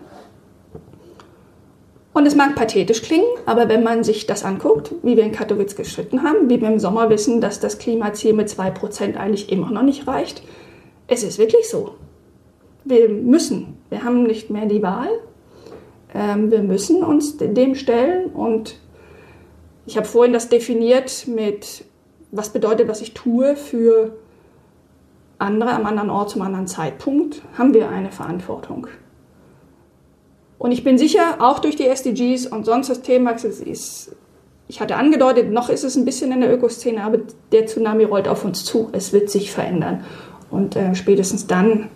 Und 2.15 2.27
es 2.27 2.37
mag 2.37 2.55
pathetisch 2.55 3.03
klingen, 3.03 3.27
aber 3.45 3.69
wenn 3.69 3.83
man 3.83 4.05
sich 4.05 4.27
das 4.27 4.45
anguckt, 4.45 4.93
wie 5.03 5.17
wir 5.17 5.25
in 5.25 5.33
Katowice 5.33 5.75
geschritten 5.75 6.23
haben, 6.23 6.49
wie 6.49 6.61
wir 6.61 6.69
im 6.69 6.79
Sommer 6.79 7.11
wissen, 7.11 7.41
dass 7.41 7.59
das 7.59 7.79
Klimaziel 7.79 8.35
mit 8.35 8.49
2% 8.49 9.17
eigentlich 9.17 9.51
immer 9.51 9.73
noch 9.73 9.83
nicht 9.83 10.07
reicht, 10.07 10.45
es 11.09 11.25
ist 11.25 11.39
wirklich 11.39 11.69
so. 11.69 11.97
Wir 12.85 13.09
müssen, 13.09 13.79
wir 13.91 14.05
haben 14.05 14.23
nicht 14.23 14.49
mehr 14.49 14.67
die 14.67 14.83
Wahl, 14.83 15.09
ähm, 16.15 16.53
wir 16.53 16.63
müssen 16.63 17.03
uns 17.03 17.37
dem 17.37 17.75
stellen 17.75 18.27
und 18.27 18.79
ich 19.85 19.97
habe 19.97 20.07
vorhin 20.07 20.33
das 20.33 20.49
definiert 20.49 21.27
mit, 21.27 21.85
was 22.31 22.51
bedeutet, 22.51 22.87
was 22.87 23.01
ich 23.01 23.13
tue 23.13 23.57
für 23.57 24.17
andere 25.39 25.73
am 25.73 25.85
anderen 25.85 26.11
Ort 26.11 26.31
zum 26.31 26.43
anderen 26.43 26.69
Zeitpunkt, 26.69 27.43
haben 27.59 27.75
wir 27.75 27.89
eine 27.89 28.13
Verantwortung. 28.13 28.87
Und 30.59 30.73
ich 30.73 30.85
bin 30.85 30.99
sicher, 30.99 31.37
auch 31.41 31.59
durch 31.59 31.77
die 31.77 31.87
SDGs 31.87 32.47
und 32.47 32.65
sonst 32.65 32.89
das 32.89 33.03
Thema 33.03 33.33
ist, 33.33 34.13
ich 34.67 34.81
hatte 34.81 34.97
angedeutet, 34.97 35.51
noch 35.51 35.69
ist 35.69 35.85
es 35.85 35.97
ein 35.97 36.05
bisschen 36.05 36.33
in 36.33 36.41
der 36.41 36.53
Ökoszene, 36.53 37.03
aber 37.05 37.19
der 37.53 37.67
Tsunami 37.67 38.05
rollt 38.05 38.29
auf 38.29 38.45
uns 38.45 38.65
zu. 38.65 38.89
Es 38.93 39.13
wird 39.13 39.31
sich 39.31 39.51
verändern. 39.51 40.05
Und 40.51 40.77
äh, 40.77 40.95
spätestens 40.95 41.47
dann 41.47 41.91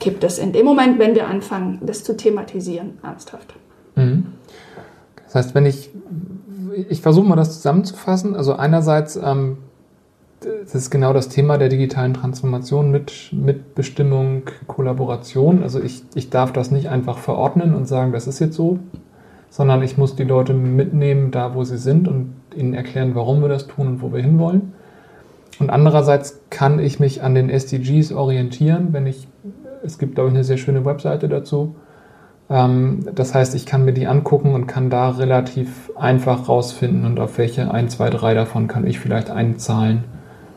kippt 0.00 0.24
es 0.24 0.38
in 0.38 0.52
dem 0.52 0.66
Moment, 0.66 0.98
wenn 0.98 1.14
wir 1.14 1.28
anfangen, 1.28 1.78
das 1.82 2.02
zu 2.02 2.16
thematisieren, 2.16 2.98
ernsthaft. 3.02 3.54
Mhm. 3.94 4.26
Das 5.24 5.34
heißt, 5.34 5.54
wenn 5.54 5.66
ich, 5.66 5.90
ich 6.88 7.00
versuche 7.00 7.26
mal 7.26 7.36
das 7.36 7.54
zusammenzufassen, 7.54 8.34
also 8.34 8.54
einerseits, 8.54 9.16
ähm, 9.16 9.58
das 10.62 10.74
ist 10.74 10.90
genau 10.90 11.12
das 11.12 11.28
Thema 11.28 11.58
der 11.58 11.68
digitalen 11.68 12.14
Transformation 12.14 12.90
mit 12.90 13.30
Mitbestimmung, 13.32 14.42
Kollaboration. 14.66 15.62
Also 15.62 15.80
ich, 15.82 16.02
ich 16.14 16.30
darf 16.30 16.52
das 16.52 16.70
nicht 16.70 16.88
einfach 16.88 17.18
verordnen 17.18 17.74
und 17.74 17.86
sagen, 17.86 18.12
das 18.12 18.26
ist 18.26 18.38
jetzt 18.38 18.56
so, 18.56 18.78
sondern 19.50 19.82
ich 19.82 19.98
muss 19.98 20.16
die 20.16 20.24
Leute 20.24 20.54
mitnehmen, 20.54 21.30
da 21.30 21.54
wo 21.54 21.64
sie 21.64 21.78
sind 21.78 22.08
und 22.08 22.34
ihnen 22.56 22.74
erklären, 22.74 23.14
warum 23.14 23.40
wir 23.40 23.48
das 23.48 23.66
tun 23.66 23.86
und 23.88 24.02
wo 24.02 24.12
wir 24.12 24.22
hinwollen. 24.22 24.72
Und 25.58 25.70
andererseits 25.70 26.40
kann 26.50 26.78
ich 26.78 26.98
mich 26.98 27.22
an 27.22 27.34
den 27.34 27.50
SDGs 27.50 28.12
orientieren, 28.12 28.88
wenn 28.92 29.06
ich 29.06 29.28
es 29.84 29.98
gibt, 29.98 30.14
glaube 30.14 30.30
ich, 30.30 30.34
eine 30.34 30.44
sehr 30.44 30.56
schöne 30.56 30.84
Webseite 30.84 31.28
dazu. 31.28 31.74
Ähm, 32.48 33.00
das 33.14 33.34
heißt, 33.34 33.54
ich 33.54 33.66
kann 33.66 33.84
mir 33.84 33.92
die 33.92 34.06
angucken 34.06 34.54
und 34.54 34.66
kann 34.66 34.90
da 34.90 35.10
relativ 35.10 35.90
einfach 35.96 36.48
rausfinden 36.48 37.04
und 37.04 37.18
auf 37.20 37.38
welche 37.38 37.72
ein, 37.72 37.88
zwei, 37.88 38.10
drei 38.10 38.34
davon 38.34 38.68
kann 38.68 38.86
ich 38.86 38.98
vielleicht 38.98 39.30
einzahlen, 39.30 40.04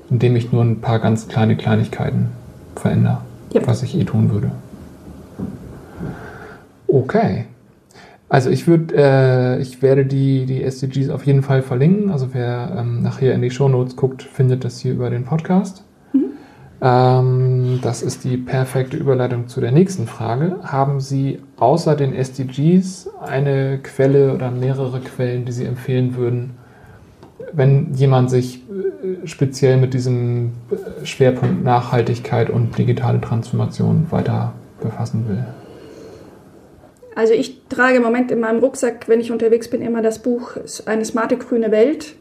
indem 0.10 0.36
ich 0.36 0.52
nur 0.52 0.63
ein 0.63 0.82
paar 0.82 1.00
ganz 1.00 1.28
kleine 1.28 1.56
Kleinigkeiten 1.56 2.30
verändere, 2.76 3.20
yep. 3.54 3.68
was 3.68 3.84
ich 3.84 3.98
eh 3.98 4.04
tun 4.04 4.32
würde. 4.32 4.52
Okay. 6.88 7.46
Also 8.28 8.50
ich 8.50 8.68
würde, 8.68 8.96
äh, 8.98 9.62
ich 9.62 9.82
werde 9.82 10.06
die, 10.06 10.46
die 10.46 10.63
SDGs 10.63 11.10
auf 11.10 11.26
jeden 11.26 11.44
Fall 11.44 11.62
verlinken. 11.62 12.10
Also 12.10 12.30
wer 12.34 12.76
ähm, 12.78 13.02
nachher 13.02 13.34
in 13.34 13.41
die 13.41 13.52
Show 13.52 13.70
Notes 13.70 13.96
guckt, 13.96 14.24
findet 14.24 14.63
das 14.63 14.80
hier 14.80 14.94
über 14.94 15.10
den 15.10 15.26
Podcast. 15.26 15.86
Ähm, 16.82 17.80
das 17.82 18.02
ist 18.02 18.24
die 18.24 18.38
perfekte 18.38 18.98
Überleitung 18.98 19.48
zu 19.48 19.62
der 19.62 19.72
nächsten 19.72 20.08
Frage. 20.08 20.58
Haben 20.63 21.00
Sie 21.00 21.39
außer 21.58 21.96
den 21.96 22.13
SDGs 22.13 23.10
eine 23.22 23.80
Quelle 23.82 24.34
oder 24.34 24.52
mehrere 24.52 25.00
Quellen, 25.00 25.46
die 25.46 25.52
Sie 25.52 25.65
empfehlen 25.65 26.15
würden, 26.15 26.52
wenn 27.54 27.94
jemand 27.94 28.30
sich 28.30 28.62
speziell 29.26 29.78
mit 29.78 29.94
diesem 29.94 30.52
äh, 30.72 31.06
Schwerpunkt 31.06 31.63
Nachhaltigkeit 31.63 32.50
und 32.50 32.78
digitale 32.78 33.22
Transformation 33.22 34.08
weiter 34.10 34.54
befassen 34.82 35.26
will? 35.28 35.46
Also 37.15 37.34
ich 37.34 37.62
trage 37.70 37.98
im 37.98 38.04
Moment 38.04 38.32
in 38.32 38.39
meinem 38.39 38.60
Rucksack, 38.60 39.08
wenn 39.08 39.22
ich 39.22 39.32
unterwegs 39.32 39.70
bin, 39.70 39.82
immer 39.82 40.02
das 40.02 40.20
Buch 40.20 40.58
Eine 40.86 41.06
smarte 41.06 41.38
grüne 41.38 41.72
Welt 41.72 42.15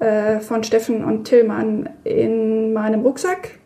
äh, 0.00 0.40
von 0.40 0.64
Steffen 0.64 1.04
und 1.04 1.24
Tillmann 1.24 1.88
in 2.04 2.72
meinem 2.72 3.02
Rucksack 3.02 3.60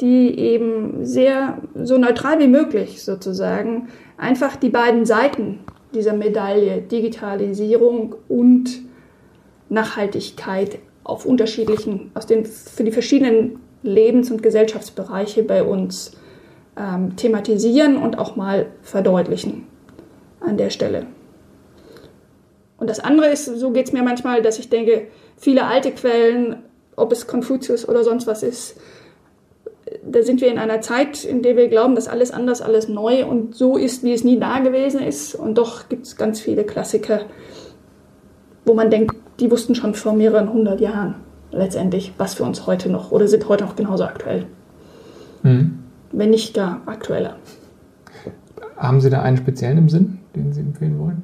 die 0.00 0.38
eben 0.38 1.04
sehr 1.04 1.58
so 1.74 1.98
neutral 1.98 2.38
wie 2.40 2.48
möglich 2.48 3.02
sozusagen 3.02 3.88
einfach 4.16 4.56
die 4.56 4.68
beiden 4.68 5.06
Seiten 5.06 5.60
dieser 5.94 6.14
Medaille, 6.14 6.82
Digitalisierung 6.82 8.16
und 8.28 8.82
Nachhaltigkeit 9.68 10.78
auf 11.04 11.26
unterschiedlichen, 11.26 12.10
aus 12.14 12.26
den, 12.26 12.44
für 12.44 12.84
die 12.84 12.92
verschiedenen 12.92 13.60
Lebens- 13.82 14.30
und 14.30 14.42
Gesellschaftsbereiche 14.42 15.42
bei 15.42 15.62
uns 15.62 16.16
ähm, 16.76 17.16
thematisieren 17.16 17.96
und 17.96 18.18
auch 18.18 18.36
mal 18.36 18.66
verdeutlichen 18.82 19.66
an 20.40 20.56
der 20.56 20.70
Stelle. 20.70 21.06
Und 22.78 22.90
das 22.90 23.00
andere 23.00 23.28
ist, 23.28 23.44
so 23.44 23.70
geht 23.70 23.86
es 23.86 23.92
mir 23.92 24.02
manchmal, 24.02 24.42
dass 24.42 24.58
ich 24.58 24.68
denke, 24.68 25.06
viele 25.36 25.64
alte 25.66 25.92
Quellen, 25.92 26.62
ob 26.96 27.12
es 27.12 27.26
Konfuzius 27.26 27.88
oder 27.88 28.02
sonst 28.02 28.26
was 28.26 28.42
ist, 28.42 28.76
da 30.02 30.22
sind 30.22 30.40
wir 30.40 30.48
in 30.50 30.58
einer 30.58 30.80
Zeit, 30.80 31.24
in 31.24 31.42
der 31.42 31.56
wir 31.56 31.68
glauben, 31.68 31.94
dass 31.94 32.08
alles 32.08 32.30
anders, 32.30 32.62
alles 32.62 32.88
neu 32.88 33.26
und 33.26 33.54
so 33.54 33.76
ist, 33.76 34.02
wie 34.02 34.12
es 34.12 34.24
nie 34.24 34.38
da 34.38 34.60
gewesen 34.60 35.00
ist. 35.00 35.34
Und 35.34 35.58
doch 35.58 35.88
gibt 35.88 36.06
es 36.06 36.16
ganz 36.16 36.40
viele 36.40 36.64
Klassiker, 36.64 37.26
wo 38.64 38.74
man 38.74 38.90
denkt, 38.90 39.14
die 39.40 39.50
wussten 39.50 39.74
schon 39.74 39.94
vor 39.94 40.12
mehreren 40.12 40.52
hundert 40.52 40.80
Jahren 40.80 41.16
letztendlich, 41.50 42.12
was 42.18 42.34
für 42.34 42.44
uns 42.44 42.66
heute 42.66 42.90
noch 42.90 43.10
oder 43.10 43.28
sind 43.28 43.48
heute 43.48 43.64
noch 43.64 43.76
genauso 43.76 44.04
aktuell. 44.04 44.46
Mhm. 45.42 45.78
Wenn 46.12 46.30
nicht 46.30 46.54
gar 46.54 46.80
aktueller. 46.86 47.36
Haben 48.76 49.00
Sie 49.00 49.10
da 49.10 49.22
einen 49.22 49.36
speziellen 49.36 49.78
im 49.78 49.88
Sinn, 49.88 50.18
den 50.34 50.52
Sie 50.52 50.60
empfehlen 50.60 50.98
wollen? 50.98 51.22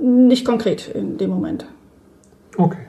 Nicht 0.00 0.44
konkret 0.44 0.88
in 0.88 1.18
dem 1.18 1.30
Moment. 1.30 1.66
Okay 2.56 2.88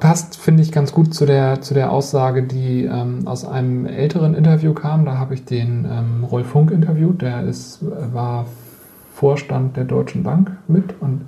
passt, 0.00 0.36
finde 0.36 0.62
ich, 0.62 0.72
ganz 0.72 0.92
gut 0.92 1.14
zu 1.14 1.26
der, 1.26 1.60
zu 1.60 1.74
der 1.74 1.92
Aussage, 1.92 2.42
die 2.42 2.84
ähm, 2.84 3.26
aus 3.26 3.44
einem 3.44 3.86
älteren 3.86 4.34
Interview 4.34 4.72
kam. 4.72 5.04
Da 5.04 5.18
habe 5.18 5.34
ich 5.34 5.44
den 5.44 5.86
ähm, 5.90 6.24
Rolf 6.24 6.48
Funk 6.48 6.70
interviewt. 6.70 7.22
Der 7.22 7.44
ist, 7.44 7.78
war 8.12 8.46
Vorstand 9.14 9.76
der 9.76 9.84
Deutschen 9.84 10.22
Bank 10.22 10.52
mit 10.66 10.94
und 11.00 11.22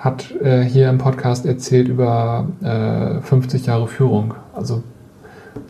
hat 0.00 0.34
äh, 0.42 0.62
hier 0.62 0.88
im 0.88 0.98
Podcast 0.98 1.46
erzählt 1.46 1.86
über 1.86 2.48
äh, 2.62 3.20
50 3.22 3.66
Jahre 3.66 3.86
Führung. 3.86 4.34
Also 4.52 4.82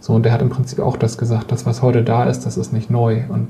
so, 0.00 0.14
und 0.14 0.24
der 0.24 0.32
hat 0.32 0.40
im 0.40 0.48
Prinzip 0.48 0.78
auch 0.78 0.96
das 0.96 1.18
gesagt, 1.18 1.52
das, 1.52 1.66
was 1.66 1.82
heute 1.82 2.02
da 2.02 2.24
ist, 2.24 2.46
das 2.46 2.56
ist 2.56 2.72
nicht 2.72 2.90
neu. 2.90 3.24
Und 3.28 3.48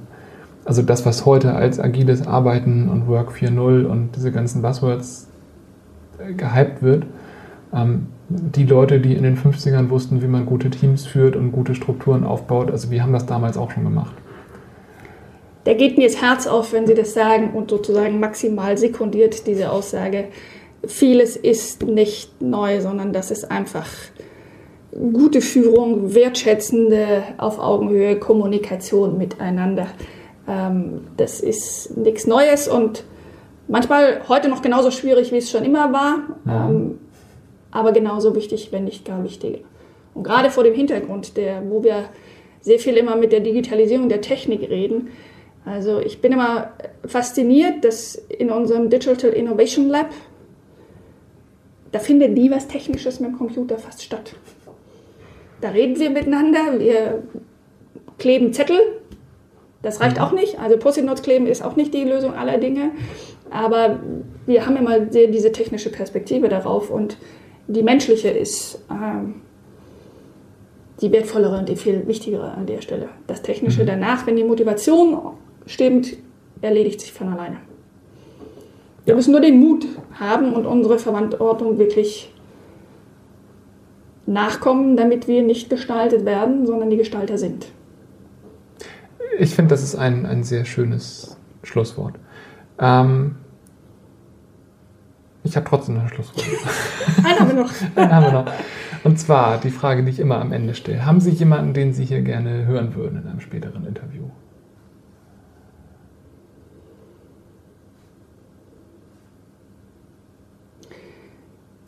also 0.64 0.83
das, 0.83 1.07
was 1.07 1.27
heute 1.27 1.55
als 1.55 1.79
agiles 1.79 2.27
Arbeiten 2.27 2.88
und 2.88 3.07
Work 3.07 3.31
4.0 3.33 3.85
und 3.85 4.16
diese 4.16 4.33
ganzen 4.33 4.62
Buzzwords 4.62 5.29
äh, 6.19 6.33
gehypt 6.33 6.83
wird, 6.83 7.05
Ähm, 7.73 8.09
die 8.29 8.64
Leute, 8.64 9.01
die 9.01 9.14
in 9.14 9.23
den 9.23 9.37
50ern 9.37 9.90
wussten, 9.90 10.23
wie 10.23 10.27
man 10.27 10.47
gute 10.47 10.71
Teams 10.71 11.07
führt 11.07 11.37
und 11.37 11.53
gute 11.53 11.75
Strukturen 11.75 12.25
aufbaut, 12.25 12.71
also 12.71 12.90
wir 12.90 13.03
haben 13.03 13.12
das 13.12 13.27
damals 13.27 13.57
auch 13.57 13.71
schon 13.71 13.85
gemacht. 13.85 14.14
Da 15.64 15.75
geht 15.75 15.99
mir 15.99 16.09
das 16.09 16.23
Herz 16.23 16.47
auf, 16.47 16.73
wenn 16.73 16.87
Sie 16.87 16.95
das 16.95 17.12
sagen 17.12 17.51
und 17.51 17.71
sozusagen 17.71 18.19
maximal 18.19 18.79
sekundiert 18.79 19.47
diese 19.47 19.71
Aussage. 19.71 20.25
Vieles 20.87 21.37
ist 21.37 21.83
nicht 21.83 22.40
neu, 22.40 22.81
sondern 22.81 23.12
das 23.12 23.31
ist 23.31 23.51
einfach 23.51 23.87
gute 24.93 25.40
Führung, 25.40 26.14
wertschätzende, 26.14 27.23
auf 27.38 27.59
Augenhöhe 27.59 28.19
Kommunikation 28.19 29.19
miteinander. 29.19 29.87
Ähm, 30.49 31.03
das 31.16 31.40
ist 31.40 31.97
nichts 31.97 32.27
Neues 32.27 32.66
und 32.66 33.05
manchmal 33.69 34.23
heute 34.29 34.49
noch 34.49 34.62
genauso 34.62 34.90
schwierig, 34.90 35.33
wie 35.33 35.38
es 35.38 35.51
schon 35.51 35.64
immer 35.64 35.93
war, 35.93 36.19
ja. 36.47 36.69
ähm, 36.69 36.99
aber 37.71 37.93
genauso 37.93 38.35
wichtig, 38.35 38.73
wenn 38.73 38.85
nicht 38.85 39.05
gar 39.05 39.23
wichtiger. 39.23 39.59
Und 40.14 40.25
gerade 40.25 40.51
vor 40.51 40.64
dem 40.64 40.75
Hintergrund, 40.75 41.37
der, 41.37 41.62
wo 41.71 41.85
wir 41.85 42.05
sehr 42.61 42.79
viel 42.79 42.97
immer 42.97 43.16
mit 43.16 43.33
der 43.33 43.40
Digitalisierung 43.40 44.09
der 44.09 44.21
Technik 44.21 44.69
reden, 44.69 45.09
also 45.64 46.01
ich 46.01 46.21
bin 46.21 46.33
immer 46.33 46.73
fasziniert, 47.07 47.85
dass 47.85 48.14
in 48.14 48.51
unserem 48.51 48.90
Digital 48.90 49.31
Innovation 49.31 49.88
Lab, 49.88 50.09
da 51.92 51.98
findet 51.98 52.33
nie 52.33 52.50
was 52.50 52.68
Technisches 52.68 53.20
mit 53.20 53.31
dem 53.31 53.38
Computer 53.38 53.79
fast 53.79 54.03
statt. 54.03 54.35
Da 55.61 55.70
reden 55.70 55.98
wir 55.98 56.11
miteinander, 56.11 56.79
wir 56.79 57.22
kleben 58.18 58.53
Zettel. 58.53 58.79
Das 59.83 60.00
reicht 60.00 60.16
mhm. 60.16 60.22
auch 60.22 60.33
nicht. 60.33 60.59
Also 60.59 60.76
Post-it-Notes 60.76 61.22
kleben 61.22 61.46
ist 61.46 61.62
auch 61.62 61.76
nicht 61.76 61.92
die 61.94 62.05
Lösung 62.05 62.35
aller 62.35 62.59
Dinge. 62.59 62.92
Aber 63.50 64.00
wir 64.46 64.66
haben 64.66 64.76
immer 64.76 65.11
sehr 65.11 65.26
diese 65.26 65.53
technische 65.53 65.90
Perspektive 65.90 66.48
darauf 66.48 66.90
und 66.90 67.16
die 67.66 67.83
menschliche 67.83 68.29
ist 68.29 68.83
ähm, 68.90 69.42
die 71.00 71.11
wertvollere 71.11 71.59
und 71.59 71.68
die 71.68 71.76
viel 71.76 72.07
wichtigere 72.07 72.53
an 72.53 72.66
der 72.66 72.81
Stelle. 72.81 73.09
Das 73.26 73.42
Technische 73.42 73.83
mhm. 73.83 73.87
danach, 73.87 74.26
wenn 74.26 74.37
die 74.37 74.44
Motivation 74.44 75.18
stimmt, 75.66 76.16
erledigt 76.61 77.00
sich 77.00 77.12
von 77.12 77.29
alleine. 77.29 77.59
Wir 79.05 79.15
müssen 79.15 79.33
nur 79.33 79.41
den 79.41 79.59
Mut 79.59 79.87
haben 80.19 80.53
und 80.53 80.67
unsere 80.67 80.99
Verantwortung 80.99 81.79
wirklich 81.79 82.33
nachkommen, 84.27 84.97
damit 84.97 85.27
wir 85.27 85.43
nicht 85.43 85.71
gestaltet 85.71 86.25
werden, 86.25 86.67
sondern 86.67 86.91
die 86.91 86.97
Gestalter 86.97 87.39
sind. 87.39 87.67
Ich 89.39 89.55
finde, 89.55 89.71
das 89.71 89.83
ist 89.83 89.97
ein, 89.97 90.27
ein 90.27 90.45
sehr 90.45 90.65
schönes 90.65 91.37
Schlusswort. 91.63 92.15
Ähm, 92.79 93.37
ich 95.43 95.57
habe 95.57 95.67
trotzdem 95.67 95.97
noch 95.97 96.03
ein 96.03 96.09
Schlusswort. 96.09 96.45
Einen 97.25 97.41
haben 97.41 97.49
wir 97.49 97.63
noch. 97.63 97.73
Einen 97.97 98.15
haben 98.15 98.25
wir 98.25 98.33
noch. 98.33 98.53
Und 99.03 99.19
zwar 99.19 99.59
die 99.59 99.71
Frage, 99.71 100.05
die 100.05 100.11
ich 100.11 100.21
immer 100.21 100.39
am 100.41 100.53
Ende 100.53 100.75
stelle. 100.75 101.07
Haben 101.07 101.21
Sie 101.21 101.31
jemanden, 101.31 101.73
den 101.73 101.95
Sie 101.95 102.05
hier 102.05 102.21
gerne 102.21 102.67
hören 102.67 102.95
würden 102.95 103.23
in 103.23 103.29
einem 103.29 103.41
späteren 103.41 103.87
Interview? 103.87 104.25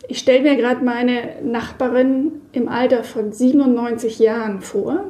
Ich 0.08 0.18
stelle 0.18 0.42
mir 0.42 0.56
gerade 0.56 0.84
meine 0.84 1.40
Nachbarin 1.42 2.42
im 2.52 2.68
Alter 2.68 3.04
von 3.04 3.32
97 3.32 4.18
Jahren 4.18 4.60
vor. 4.60 5.04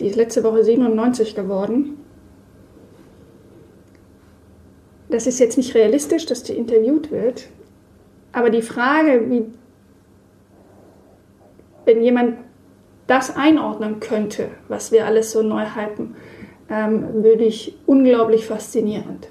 Die 0.00 0.06
ist 0.06 0.16
letzte 0.16 0.44
Woche 0.44 0.64
97 0.64 1.34
geworden. 1.34 1.98
Das 5.10 5.26
ist 5.26 5.38
jetzt 5.38 5.56
nicht 5.56 5.74
realistisch, 5.74 6.26
dass 6.26 6.42
die 6.42 6.52
interviewt 6.54 7.10
wird. 7.10 7.48
Aber 8.32 8.50
die 8.50 8.62
Frage, 8.62 9.30
wie, 9.30 9.46
wenn 11.84 12.02
jemand 12.02 12.36
das 13.06 13.34
einordnen 13.34 14.00
könnte, 14.00 14.50
was 14.68 14.92
wir 14.92 15.06
alles 15.06 15.32
so 15.32 15.42
neu 15.42 15.64
hypen, 15.74 16.14
ähm, 16.70 17.22
würde 17.22 17.44
ich 17.44 17.78
unglaublich 17.86 18.46
faszinierend 18.46 19.28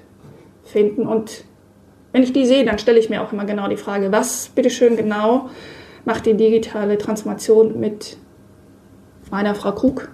finden. 0.64 1.06
Und 1.06 1.44
wenn 2.12 2.22
ich 2.22 2.32
die 2.32 2.46
sehe, 2.46 2.64
dann 2.64 2.78
stelle 2.78 2.98
ich 2.98 3.10
mir 3.10 3.22
auch 3.22 3.32
immer 3.32 3.44
genau 3.44 3.68
die 3.68 3.76
Frage, 3.76 4.12
was 4.12 4.48
bitteschön 4.48 4.96
genau 4.96 5.50
macht 6.04 6.26
die 6.26 6.34
digitale 6.34 6.96
Transformation 6.96 7.78
mit 7.78 8.16
meiner 9.30 9.54
Frau 9.54 9.72
Krug 9.72 10.10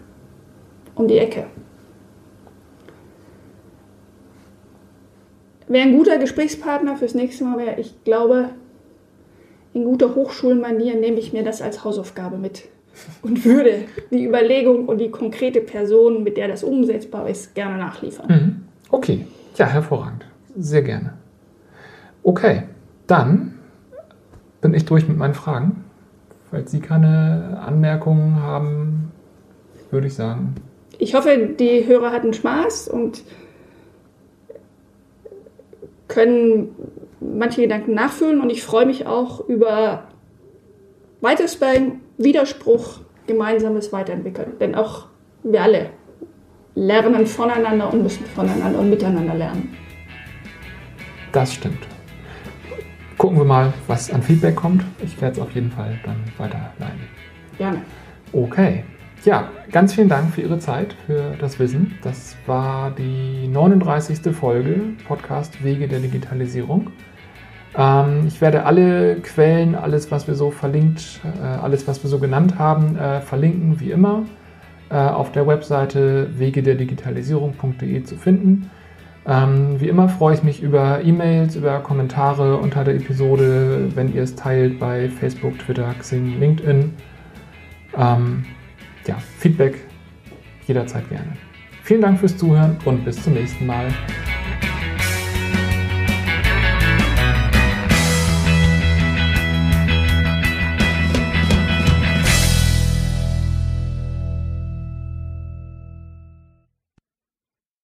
um 0.97 1.07
die 1.07 1.19
Ecke. 1.19 1.47
Wer 5.69 5.83
ein 5.83 5.97
guter 5.97 6.19
Gesprächspartner 6.19 6.97
fürs 6.97 7.15
nächste 7.15 7.45
Mal 7.45 7.59
wäre, 7.59 7.81
ich 7.81 8.05
glaube, 8.05 8.51
in 9.73 9.85
guter 9.85 10.15
Hochschulmanier 10.15 10.95
nehme 10.97 11.19
ich 11.19 11.33
mir 11.33 11.43
das 11.43 11.63
als 11.63 11.85
Hausaufgabe 11.85 12.37
mit 12.37 12.65
und 13.23 13.45
würde 13.45 13.85
die 14.11 14.25
Überlegung 14.25 14.87
und 14.87 14.99
die 14.99 15.11
konkrete 15.11 15.61
Person, 15.61 16.23
mit 16.23 16.37
der 16.37 16.49
das 16.49 16.63
umsetzbar 16.63 17.29
ist, 17.29 17.55
gerne 17.55 17.79
nachliefern. 17.79 18.27
Mhm. 18.29 18.65
Okay, 18.91 19.27
ja, 19.57 19.67
hervorragend. 19.67 20.27
Sehr 20.57 20.83
gerne. 20.83 21.15
Okay, 22.25 22.63
dann 23.07 23.59
bin 24.63 24.73
ich 24.73 24.87
durch 24.87 25.07
mit 25.07 25.19
meinen 25.19 25.35
Fragen. 25.35 25.85
Falls 26.51 26.71
Sie 26.71 26.81
keine 26.81 27.63
Anmerkungen 27.65 28.43
haben, 28.43 29.13
würde 29.91 30.07
ich 30.07 30.15
sagen. 30.15 30.55
Ich 30.99 31.15
hoffe, 31.15 31.51
die 31.59 31.87
Hörer 31.87 32.13
hatten 32.13 32.33
Spaß 32.33 32.89
und 32.89 33.23
können 36.09 36.75
manche 37.21 37.61
Gedanken 37.61 37.93
nachfühlen 37.93 38.41
und 38.41 38.49
ich 38.49 38.63
freue 38.63 38.87
mich 38.87 39.07
auch 39.07 39.47
über 39.47 40.05
weiteres 41.21 41.57
beim 41.57 42.01
Widerspruch, 42.17 43.01
gemeinsames 43.27 43.93
Weiterentwickeln. 43.93 44.53
Denn 44.61 44.75
auch 44.75 45.09
wir 45.43 45.63
alle 45.63 45.91
lernen 46.75 47.27
voneinander 47.27 47.93
und 47.93 48.03
müssen 48.03 48.25
voneinander 48.25 48.79
und 48.79 48.89
miteinander 48.89 49.35
lernen. 49.35 49.77
Das 51.33 51.53
stimmt 51.53 51.94
gucken 53.25 53.39
wir 53.39 53.47
mal, 53.47 53.73
was 53.87 54.13
an 54.13 54.21
Feedback 54.21 54.55
kommt. 54.55 54.85
Ich 55.03 55.19
werde 55.19 55.37
es 55.37 55.41
auf 55.41 55.51
jeden 55.53 55.71
Fall 55.71 55.99
dann 56.05 56.17
weiterleiten. 56.37 57.09
Gerne. 57.57 57.81
Okay. 58.35 58.85
Ja, 59.25 59.49
ganz 59.73 59.95
vielen 59.95 60.11
Dank 60.11 60.35
für 60.35 60.43
Ihre 60.43 60.59
Zeit, 60.59 60.95
für 61.07 61.35
das 61.39 61.59
Wissen. 61.59 61.99
Das 62.03 62.37
war 62.45 62.91
die 62.91 63.49
39. 63.49 64.37
Folge 64.37 64.79
Podcast 65.09 65.65
Wege 65.65 65.89
der 65.89 66.01
Digitalisierung. 66.01 66.91
Ähm, 67.75 68.27
ich 68.29 68.43
werde 68.43 68.67
alle 68.67 69.17
Quellen, 69.23 69.75
alles, 69.75 70.11
was 70.11 70.29
wir 70.29 70.35
so 70.35 70.51
verlinkt, 70.51 71.23
äh, 71.25 71.47
alles, 71.47 71.89
was 71.89 72.03
wir 72.03 72.11
so 72.11 72.19
genannt 72.19 72.59
haben, 72.59 72.99
äh, 72.99 73.23
verlinken, 73.23 73.81
wie 73.81 73.91
immer, 73.91 74.25
äh, 74.91 74.97
auf 74.97 75.33
der 75.33 75.47
Webseite 75.47 76.29
wegederdigitalisierung.de 76.39 78.03
zu 78.03 78.17
finden. 78.17 78.71
Ähm, 79.27 79.81
wie 79.81 79.89
immer 79.89 80.09
freue 80.09 80.35
ich 80.35 80.43
mich 80.43 80.63
über 80.63 81.03
E-Mails, 81.03 81.57
über 81.57 81.81
Kommentare 81.81 82.59
unter 82.59 82.85
der 82.85 82.95
Episode, 82.95 83.89
wenn 83.95 84.15
ihr 84.15 84.23
es 84.23 84.35
teilt 84.37 84.79
bei 84.79 85.09
Facebook, 85.09 85.59
Twitter, 85.59 85.95
Xing, 85.99 86.39
LinkedIn. 86.39 86.93
Ähm, 87.97 88.45
ja, 89.07 89.17
Feedback 89.39 89.81
jederzeit 90.67 91.09
gerne. 91.09 91.37
Vielen 91.83 92.03
Dank 92.03 92.19
fürs 92.19 92.37
Zuhören 92.37 92.77
und 92.85 93.05
bis 93.05 93.23
zum 93.23 93.35
nächsten 93.35 93.67
Mal. 93.67 93.89